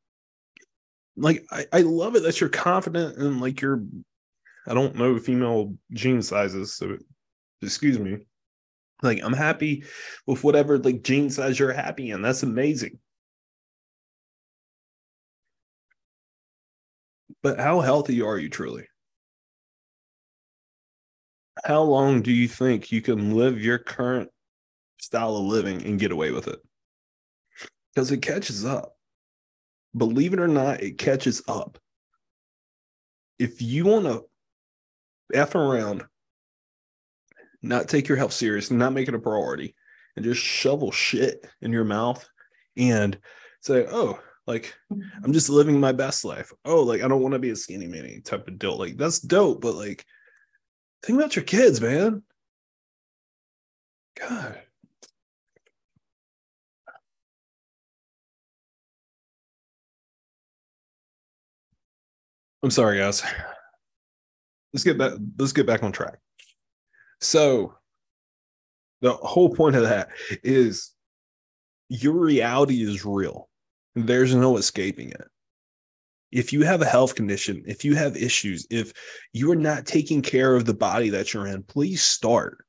like 1.16 1.44
I, 1.50 1.66
I 1.72 1.80
love 1.80 2.16
it 2.16 2.22
that 2.22 2.40
you're 2.40 2.50
confident 2.50 3.18
and 3.18 3.40
like 3.40 3.60
you're 3.60 3.84
I 4.66 4.74
don't 4.74 4.94
know 4.94 5.18
female 5.18 5.74
jean 5.92 6.22
sizes, 6.22 6.74
so 6.74 6.96
excuse 7.60 7.98
me. 7.98 8.18
Like 9.02 9.20
I'm 9.22 9.32
happy 9.32 9.84
with 10.26 10.44
whatever 10.44 10.78
like 10.78 11.02
jean 11.02 11.30
size 11.30 11.58
you're 11.58 11.72
happy 11.72 12.10
in. 12.10 12.22
That's 12.22 12.42
amazing. 12.42 12.98
But 17.42 17.58
how 17.58 17.80
healthy 17.80 18.22
are 18.22 18.38
you 18.38 18.48
truly? 18.48 18.86
How 21.64 21.82
long 21.82 22.22
do 22.22 22.32
you 22.32 22.48
think 22.48 22.90
you 22.90 23.02
can 23.02 23.34
live 23.36 23.60
your 23.60 23.78
current 23.78 24.30
style 24.98 25.36
of 25.36 25.44
living 25.44 25.84
and 25.84 26.00
get 26.00 26.12
away 26.12 26.30
with 26.30 26.48
it? 26.48 26.60
Because 27.94 28.10
it 28.10 28.22
catches 28.22 28.64
up 28.64 28.94
believe 29.96 30.32
it 30.32 30.40
or 30.40 30.48
not, 30.48 30.82
it 30.82 30.98
catches 30.98 31.42
up. 31.48 31.78
If 33.38 33.60
you 33.60 33.84
want 33.86 34.06
to 34.06 34.24
F 35.34 35.54
around, 35.54 36.04
not 37.62 37.88
take 37.88 38.08
your 38.08 38.18
health 38.18 38.32
serious, 38.32 38.70
not 38.70 38.92
make 38.92 39.08
it 39.08 39.14
a 39.14 39.18
priority, 39.18 39.74
and 40.16 40.24
just 40.24 40.40
shovel 40.40 40.90
shit 40.90 41.46
in 41.60 41.72
your 41.72 41.84
mouth 41.84 42.26
and 42.76 43.18
say, 43.60 43.86
oh, 43.88 44.18
like 44.46 44.74
mm-hmm. 44.92 45.24
I'm 45.24 45.32
just 45.32 45.48
living 45.48 45.78
my 45.78 45.92
best 45.92 46.24
life. 46.24 46.52
Oh, 46.64 46.82
like 46.82 47.02
I 47.02 47.08
don't 47.08 47.22
want 47.22 47.32
to 47.32 47.38
be 47.38 47.50
a 47.50 47.56
skinny 47.56 47.86
mini 47.86 48.20
type 48.20 48.48
of 48.48 48.58
deal. 48.58 48.76
Like 48.76 48.96
that's 48.96 49.20
dope, 49.20 49.60
but 49.60 49.74
like 49.74 50.04
think 51.04 51.18
about 51.18 51.36
your 51.36 51.44
kids, 51.44 51.80
man. 51.80 52.22
God. 54.18 54.58
I'm 62.62 62.70
sorry, 62.70 62.98
guys. 62.98 63.22
Let's 64.72 64.84
get 64.84 64.96
back. 64.96 65.12
Let's 65.38 65.52
get 65.52 65.66
back 65.66 65.82
on 65.82 65.92
track. 65.92 66.18
So, 67.20 67.74
the 69.00 69.12
whole 69.12 69.50
point 69.50 69.76
of 69.76 69.82
that 69.82 70.10
is 70.44 70.92
your 71.88 72.14
reality 72.14 72.82
is 72.82 73.04
real. 73.04 73.48
There's 73.94 74.34
no 74.34 74.56
escaping 74.56 75.10
it. 75.10 75.28
If 76.30 76.52
you 76.52 76.62
have 76.62 76.80
a 76.80 76.86
health 76.86 77.14
condition, 77.14 77.62
if 77.66 77.84
you 77.84 77.94
have 77.94 78.16
issues, 78.16 78.66
if 78.70 78.92
you 79.34 79.50
are 79.52 79.56
not 79.56 79.84
taking 79.84 80.22
care 80.22 80.56
of 80.56 80.64
the 80.64 80.74
body 80.74 81.10
that 81.10 81.34
you're 81.34 81.46
in, 81.46 81.62
please 81.62 82.02
start. 82.02 82.64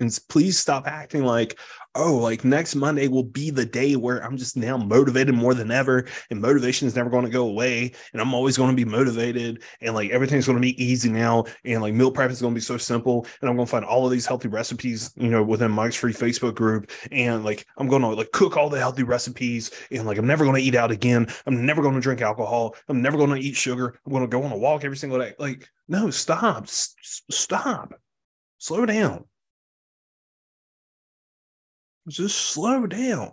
And 0.00 0.18
please 0.28 0.58
stop 0.58 0.86
acting 0.86 1.24
like, 1.24 1.58
oh, 1.94 2.16
like 2.16 2.44
next 2.44 2.74
Monday 2.74 3.06
will 3.06 3.22
be 3.22 3.50
the 3.50 3.64
day 3.64 3.94
where 3.94 4.18
I'm 4.24 4.36
just 4.36 4.56
now 4.56 4.76
motivated 4.76 5.34
more 5.34 5.54
than 5.54 5.70
ever, 5.70 6.06
and 6.30 6.40
motivation 6.40 6.88
is 6.88 6.96
never 6.96 7.10
going 7.10 7.24
to 7.24 7.30
go 7.30 7.46
away, 7.46 7.92
and 8.12 8.20
I'm 8.20 8.34
always 8.34 8.56
going 8.56 8.70
to 8.70 8.76
be 8.76 8.84
motivated, 8.84 9.62
and 9.80 9.94
like 9.94 10.10
everything's 10.10 10.46
going 10.46 10.56
to 10.56 10.62
be 10.62 10.82
easy 10.82 11.10
now, 11.10 11.44
and 11.64 11.80
like 11.82 11.94
meal 11.94 12.10
prep 12.10 12.30
is 12.30 12.40
going 12.40 12.52
to 12.52 12.58
be 12.58 12.62
so 12.62 12.76
simple, 12.76 13.26
and 13.40 13.48
I'm 13.48 13.56
going 13.56 13.66
to 13.66 13.70
find 13.70 13.84
all 13.84 14.04
of 14.04 14.10
these 14.10 14.26
healthy 14.26 14.48
recipes, 14.48 15.12
you 15.16 15.30
know, 15.30 15.42
within 15.42 15.70
Mike's 15.70 15.96
free 15.96 16.12
Facebook 16.12 16.56
group, 16.56 16.90
and 17.12 17.44
like 17.44 17.64
I'm 17.76 17.88
going 17.88 18.02
to 18.02 18.08
like 18.08 18.32
cook 18.32 18.56
all 18.56 18.68
the 18.68 18.78
healthy 18.80 19.04
recipes, 19.04 19.70
and 19.92 20.06
like 20.06 20.18
I'm 20.18 20.26
never 20.26 20.44
going 20.44 20.60
to 20.60 20.66
eat 20.66 20.74
out 20.74 20.90
again, 20.90 21.28
I'm 21.46 21.64
never 21.64 21.82
going 21.82 21.94
to 21.94 22.00
drink 22.00 22.20
alcohol, 22.20 22.74
I'm 22.88 23.02
never 23.02 23.16
going 23.16 23.30
to 23.30 23.36
eat 23.36 23.54
sugar, 23.54 23.98
I'm 24.04 24.12
going 24.12 24.24
to 24.24 24.28
go 24.28 24.42
on 24.42 24.52
a 24.52 24.58
walk 24.58 24.84
every 24.84 24.96
single 24.96 25.20
day. 25.20 25.34
Like, 25.38 25.68
no, 25.86 26.10
stop, 26.10 26.64
S- 26.64 26.96
stop, 27.30 27.94
slow 28.58 28.84
down 28.84 29.26
just 32.08 32.36
slow 32.36 32.86
down. 32.86 33.32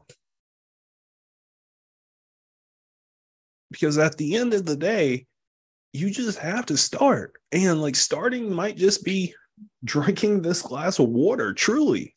Because 3.69 3.97
at 3.97 4.17
the 4.17 4.35
end 4.35 4.53
of 4.53 4.65
the 4.65 4.75
day, 4.75 5.25
you 5.93 6.09
just 6.09 6.39
have 6.39 6.65
to 6.67 6.77
start. 6.77 7.33
And 7.51 7.81
like 7.81 7.95
starting 7.95 8.53
might 8.53 8.77
just 8.77 9.03
be 9.03 9.33
drinking 9.83 10.41
this 10.41 10.61
glass 10.61 10.99
of 10.99 11.09
water, 11.09 11.53
truly. 11.53 12.13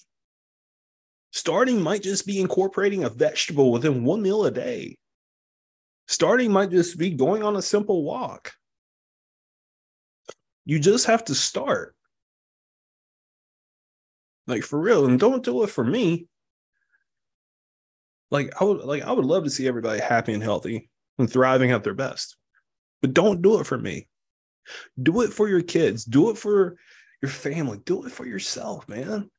Starting 1.32 1.80
might 1.80 2.02
just 2.02 2.26
be 2.26 2.40
incorporating 2.40 3.04
a 3.04 3.08
vegetable 3.08 3.72
within 3.72 4.04
one 4.04 4.22
meal 4.22 4.44
a 4.44 4.50
day. 4.50 4.96
Starting 6.06 6.52
might 6.52 6.70
just 6.70 6.98
be 6.98 7.10
going 7.10 7.42
on 7.42 7.56
a 7.56 7.62
simple 7.62 8.04
walk. 8.04 8.52
You 10.64 10.78
just 10.78 11.06
have 11.06 11.24
to 11.24 11.34
start. 11.34 11.94
Like 14.46 14.62
for 14.62 14.78
real, 14.78 15.06
and 15.06 15.18
don't 15.18 15.42
do 15.42 15.62
it 15.62 15.70
for 15.70 15.84
me. 15.84 16.28
Like 18.35 18.61
I 18.61 18.64
would 18.64 18.81
like 18.81 19.05
I 19.05 19.12
would 19.12 19.25
love 19.25 19.44
to 19.44 19.51
see 19.51 19.68
everybody 19.68 20.01
happy 20.01 20.33
and 20.33 20.42
healthy 20.42 20.90
and 21.20 21.31
thriving 21.31 21.70
at 21.70 21.85
their 21.85 21.94
best. 21.94 22.37
But 23.01 23.14
don't 23.14 23.42
do 23.42 23.61
it 23.61 23.64
for 23.64 23.79
me. 23.79 24.09
Do 25.01 25.20
it 25.20 25.33
for 25.33 25.49
your 25.49 25.62
kids. 25.62 26.05
Do 26.05 26.31
it 26.31 26.37
for 26.37 26.75
your 27.23 27.31
family. 27.31 27.79
Do 27.85 28.05
it 28.07 28.11
for 28.11 28.27
yourself, 28.27 28.88
man. 28.88 29.31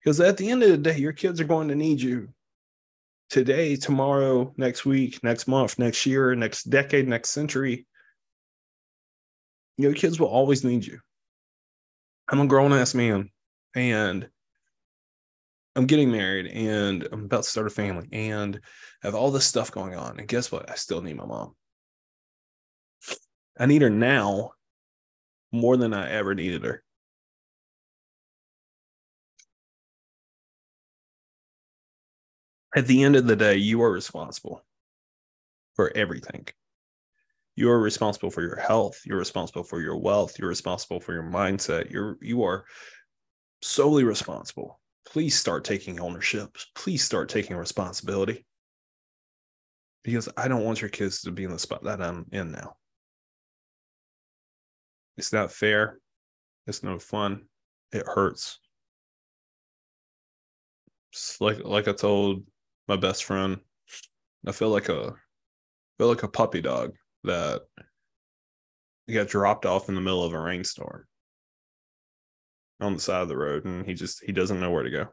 Because 0.00 0.18
at 0.18 0.38
the 0.38 0.48
end 0.48 0.62
of 0.62 0.70
the 0.70 0.78
day, 0.78 0.96
your 0.96 1.12
kids 1.12 1.38
are 1.38 1.44
going 1.44 1.68
to 1.68 1.74
need 1.74 2.00
you 2.00 2.30
today, 3.28 3.76
tomorrow, 3.76 4.54
next 4.56 4.86
week, 4.86 5.22
next 5.22 5.46
month, 5.46 5.78
next 5.78 6.06
year, 6.06 6.34
next 6.34 6.70
decade, 6.70 7.06
next 7.06 7.28
century. 7.28 7.86
Your 9.76 9.92
kids 9.92 10.18
will 10.18 10.28
always 10.28 10.64
need 10.64 10.86
you. 10.86 10.98
I'm 12.30 12.40
a 12.40 12.46
grown 12.46 12.72
ass 12.72 12.94
man 12.94 13.28
and 13.74 14.30
I'm 15.76 15.86
getting 15.86 16.10
married 16.10 16.46
and 16.46 17.06
I'm 17.12 17.26
about 17.26 17.44
to 17.44 17.50
start 17.50 17.66
a 17.66 17.70
family 17.70 18.08
and 18.10 18.58
have 19.02 19.14
all 19.14 19.30
this 19.30 19.44
stuff 19.44 19.70
going 19.70 19.94
on. 19.94 20.18
And 20.18 20.26
guess 20.26 20.50
what? 20.50 20.70
I 20.70 20.74
still 20.74 21.02
need 21.02 21.16
my 21.16 21.26
mom. 21.26 21.54
I 23.58 23.66
need 23.66 23.82
her 23.82 23.90
now 23.90 24.52
more 25.52 25.76
than 25.76 25.92
I 25.92 26.10
ever 26.10 26.34
needed 26.34 26.64
her. 26.64 26.82
At 32.74 32.86
the 32.86 33.02
end 33.04 33.16
of 33.16 33.26
the 33.26 33.36
day, 33.36 33.56
you 33.56 33.82
are 33.82 33.92
responsible 33.92 34.64
for 35.74 35.94
everything. 35.94 36.46
You 37.54 37.70
are 37.70 37.80
responsible 37.80 38.30
for 38.30 38.42
your 38.42 38.56
health. 38.56 39.00
You're 39.04 39.18
responsible 39.18 39.64
for 39.64 39.80
your 39.80 39.96
wealth. 39.96 40.38
You're 40.38 40.48
responsible 40.48 41.00
for 41.00 41.12
your 41.12 41.22
mindset. 41.22 41.90
You're 41.90 42.18
you 42.20 42.44
are 42.44 42.64
solely 43.62 44.04
responsible. 44.04 44.80
Please 45.06 45.38
start 45.38 45.64
taking 45.64 46.00
ownership. 46.00 46.56
Please 46.74 47.02
start 47.02 47.28
taking 47.28 47.56
responsibility. 47.56 48.44
Because 50.02 50.28
I 50.36 50.48
don't 50.48 50.64
want 50.64 50.80
your 50.80 50.90
kids 50.90 51.22
to 51.22 51.30
be 51.30 51.44
in 51.44 51.50
the 51.50 51.58
spot 51.58 51.84
that 51.84 52.02
I'm 52.02 52.26
in 52.32 52.52
now. 52.52 52.76
It's 55.16 55.32
not 55.32 55.52
fair. 55.52 55.98
It's 56.66 56.82
no 56.82 56.98
fun. 56.98 57.42
It 57.92 58.04
hurts. 58.06 58.58
Like 61.40 61.64
like 61.64 61.88
I 61.88 61.92
told 61.92 62.44
my 62.88 62.96
best 62.96 63.24
friend, 63.24 63.58
I 64.46 64.52
feel 64.52 64.68
like 64.68 64.90
a 64.90 65.12
I 65.12 65.94
feel 65.98 66.08
like 66.08 66.24
a 66.24 66.28
puppy 66.28 66.60
dog 66.60 66.92
that 67.24 67.62
got 69.12 69.28
dropped 69.28 69.64
off 69.64 69.88
in 69.88 69.94
the 69.94 70.00
middle 70.00 70.22
of 70.22 70.34
a 70.34 70.40
rainstorm 70.40 71.06
on 72.80 72.94
the 72.94 73.00
side 73.00 73.22
of 73.22 73.28
the 73.28 73.36
road 73.36 73.64
and 73.64 73.86
he 73.86 73.94
just 73.94 74.22
he 74.24 74.32
doesn't 74.32 74.60
know 74.60 74.70
where 74.70 74.82
to 74.82 74.90
go. 74.90 75.08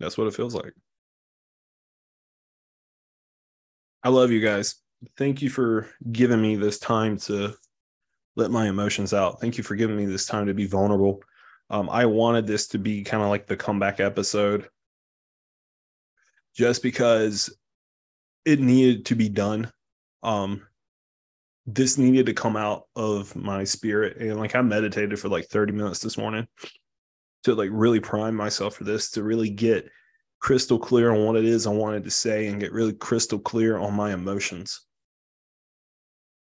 That's 0.00 0.16
what 0.16 0.28
it 0.28 0.34
feels 0.34 0.54
like. 0.54 0.72
I 4.02 4.10
love 4.10 4.30
you 4.30 4.40
guys. 4.40 4.76
Thank 5.16 5.42
you 5.42 5.50
for 5.50 5.88
giving 6.12 6.40
me 6.40 6.56
this 6.56 6.78
time 6.78 7.18
to 7.18 7.54
let 8.36 8.50
my 8.50 8.68
emotions 8.68 9.12
out. 9.12 9.40
Thank 9.40 9.58
you 9.58 9.64
for 9.64 9.74
giving 9.74 9.96
me 9.96 10.06
this 10.06 10.26
time 10.26 10.46
to 10.46 10.54
be 10.54 10.66
vulnerable. 10.66 11.22
Um, 11.70 11.90
I 11.90 12.06
wanted 12.06 12.46
this 12.46 12.68
to 12.68 12.78
be 12.78 13.02
kind 13.02 13.22
of 13.22 13.28
like 13.28 13.46
the 13.46 13.56
comeback 13.56 14.00
episode 14.00 14.68
just 16.54 16.82
because 16.82 17.54
it 18.44 18.60
needed 18.60 19.06
to 19.06 19.14
be 19.14 19.28
done. 19.28 19.70
Um, 20.22 20.62
this 21.70 21.98
needed 21.98 22.24
to 22.26 22.32
come 22.32 22.56
out 22.56 22.84
of 22.96 23.36
my 23.36 23.62
spirit. 23.62 24.16
And 24.16 24.40
like 24.40 24.54
I 24.54 24.62
meditated 24.62 25.18
for 25.18 25.28
like 25.28 25.46
30 25.48 25.74
minutes 25.74 25.98
this 26.00 26.16
morning 26.16 26.46
to 27.44 27.54
like 27.54 27.68
really 27.70 28.00
prime 28.00 28.34
myself 28.34 28.76
for 28.76 28.84
this, 28.84 29.10
to 29.12 29.22
really 29.22 29.50
get 29.50 29.90
crystal 30.40 30.78
clear 30.78 31.12
on 31.12 31.26
what 31.26 31.36
it 31.36 31.44
is 31.44 31.66
I 31.66 31.70
wanted 31.70 32.04
to 32.04 32.10
say 32.10 32.46
and 32.46 32.58
get 32.58 32.72
really 32.72 32.94
crystal 32.94 33.38
clear 33.38 33.76
on 33.76 33.92
my 33.92 34.14
emotions. 34.14 34.80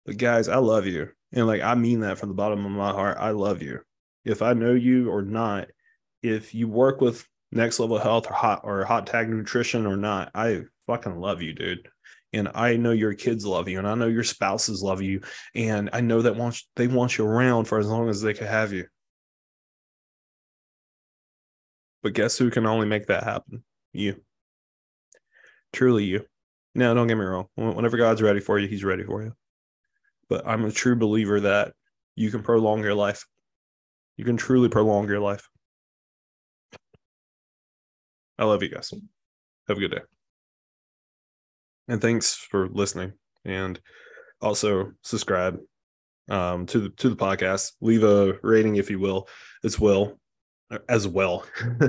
But 0.08 0.18
guys, 0.18 0.48
I 0.48 0.58
love 0.58 0.88
you. 0.88 1.10
And 1.32 1.46
like 1.46 1.62
I 1.62 1.76
mean 1.76 2.00
that 2.00 2.18
from 2.18 2.30
the 2.30 2.36
bottom 2.36 2.66
of 2.66 2.72
my 2.72 2.92
heart. 2.92 3.18
I 3.20 3.30
love 3.30 3.62
you. 3.62 3.82
If 4.26 4.42
I 4.42 4.54
know 4.54 4.74
you 4.74 5.12
or 5.12 5.22
not, 5.22 5.68
if 6.24 6.56
you 6.56 6.68
work 6.68 7.00
with 7.00 7.28
next 7.52 7.80
level 7.80 8.00
health 8.00 8.26
or 8.28 8.34
hot 8.34 8.62
or 8.64 8.86
hot 8.86 9.06
tag 9.06 9.30
nutrition 9.30 9.86
or 9.86 9.98
not, 9.98 10.32
I 10.34 10.64
fucking 10.88 11.20
love 11.20 11.44
you, 11.44 11.54
dude. 11.54 11.88
And 12.34 12.50
I 12.56 12.78
know 12.78 12.92
your 12.92 13.14
kids 13.14 13.46
love 13.46 13.68
you, 13.68 13.78
and 13.78 13.88
I 13.88 13.96
know 13.96 14.08
your 14.08 14.24
spouses 14.24 14.82
love 14.82 15.02
you, 15.02 15.22
and 15.54 15.90
I 15.92 16.00
know 16.02 16.22
that 16.22 16.36
want 16.36 16.62
they 16.76 16.88
want 16.88 17.18
you 17.18 17.26
around 17.26 17.66
for 17.66 17.78
as 17.78 17.88
long 17.88 18.08
as 18.10 18.22
they 18.22 18.34
can 18.34 18.48
have 18.48 18.72
you. 18.72 18.86
But 22.04 22.14
guess 22.14 22.38
who 22.38 22.50
can 22.50 22.66
only 22.66 22.88
make 22.88 23.08
that 23.08 23.24
happen? 23.24 23.64
You. 23.94 24.22
Truly 25.74 26.06
you. 26.06 26.26
Now, 26.74 26.94
don't 26.94 27.08
get 27.08 27.18
me 27.18 27.26
wrong. 27.26 27.48
Whenever 27.56 27.98
God's 27.98 28.22
ready 28.22 28.40
for 28.40 28.58
you, 28.58 28.68
He's 28.68 28.84
ready 28.84 29.04
for 29.04 29.24
you. 29.24 29.34
But 30.30 30.48
I'm 30.48 30.64
a 30.66 30.72
true 30.72 30.96
believer 30.96 31.42
that 31.42 31.74
you 32.16 32.32
can 32.32 32.44
prolong 32.44 32.82
your 32.82 32.96
life. 32.96 33.26
You 34.16 34.26
can 34.26 34.38
truly 34.38 34.70
prolong 34.70 35.08
your 35.08 35.20
life. 35.20 35.50
I 38.38 38.46
love 38.46 38.64
you 38.64 38.70
guys. 38.70 38.94
Have 39.68 39.78
a 39.78 39.80
good 39.80 39.92
day. 39.92 40.21
And 41.92 42.00
thanks 42.00 42.34
for 42.34 42.70
listening. 42.70 43.12
And 43.44 43.78
also 44.40 44.94
subscribe 45.04 45.60
um, 46.30 46.66
to 46.68 46.80
the 46.80 46.90
to 46.90 47.10
the 47.10 47.18
podcast. 47.18 47.74
Leave 47.82 48.04
a 48.04 48.40
rating 48.44 48.78
if 48.78 48.90
you 48.90 48.98
will 48.98 49.28
as 49.66 49.78
well 49.78 50.18
as 50.88 51.06
well. 51.06 51.46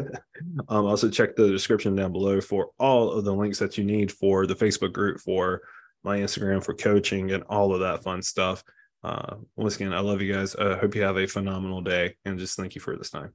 um, 0.69 0.87
also 0.87 1.09
check 1.09 1.37
the 1.37 1.49
description 1.51 1.95
down 1.95 2.11
below 2.11 2.41
for 2.41 2.71
all 2.81 3.13
of 3.13 3.25
the 3.25 3.33
links 3.33 3.61
that 3.61 3.79
you 3.79 3.85
need 3.85 4.11
for 4.11 4.45
the 4.45 4.57
Facebook 4.57 4.93
group, 4.93 5.21
for 5.21 5.63
my 6.03 6.19
Instagram, 6.19 6.65
for 6.65 6.75
coaching, 6.75 7.31
and 7.31 7.45
all 7.45 7.73
of 7.73 7.79
that 7.79 8.03
fun 8.03 8.23
stuff. 8.23 8.65
Uh, 9.05 9.37
once 9.55 9.77
again, 9.77 9.93
I 9.93 10.01
love 10.01 10.21
you 10.21 10.33
guys. 10.33 10.57
I 10.57 10.63
uh, 10.63 10.81
hope 10.81 10.97
you 10.97 11.03
have 11.03 11.17
a 11.17 11.29
phenomenal 11.29 11.81
day, 11.81 12.17
and 12.25 12.41
just 12.41 12.57
thank 12.57 12.75
you 12.75 12.81
for 12.81 12.97
this 12.97 13.11
time. 13.11 13.31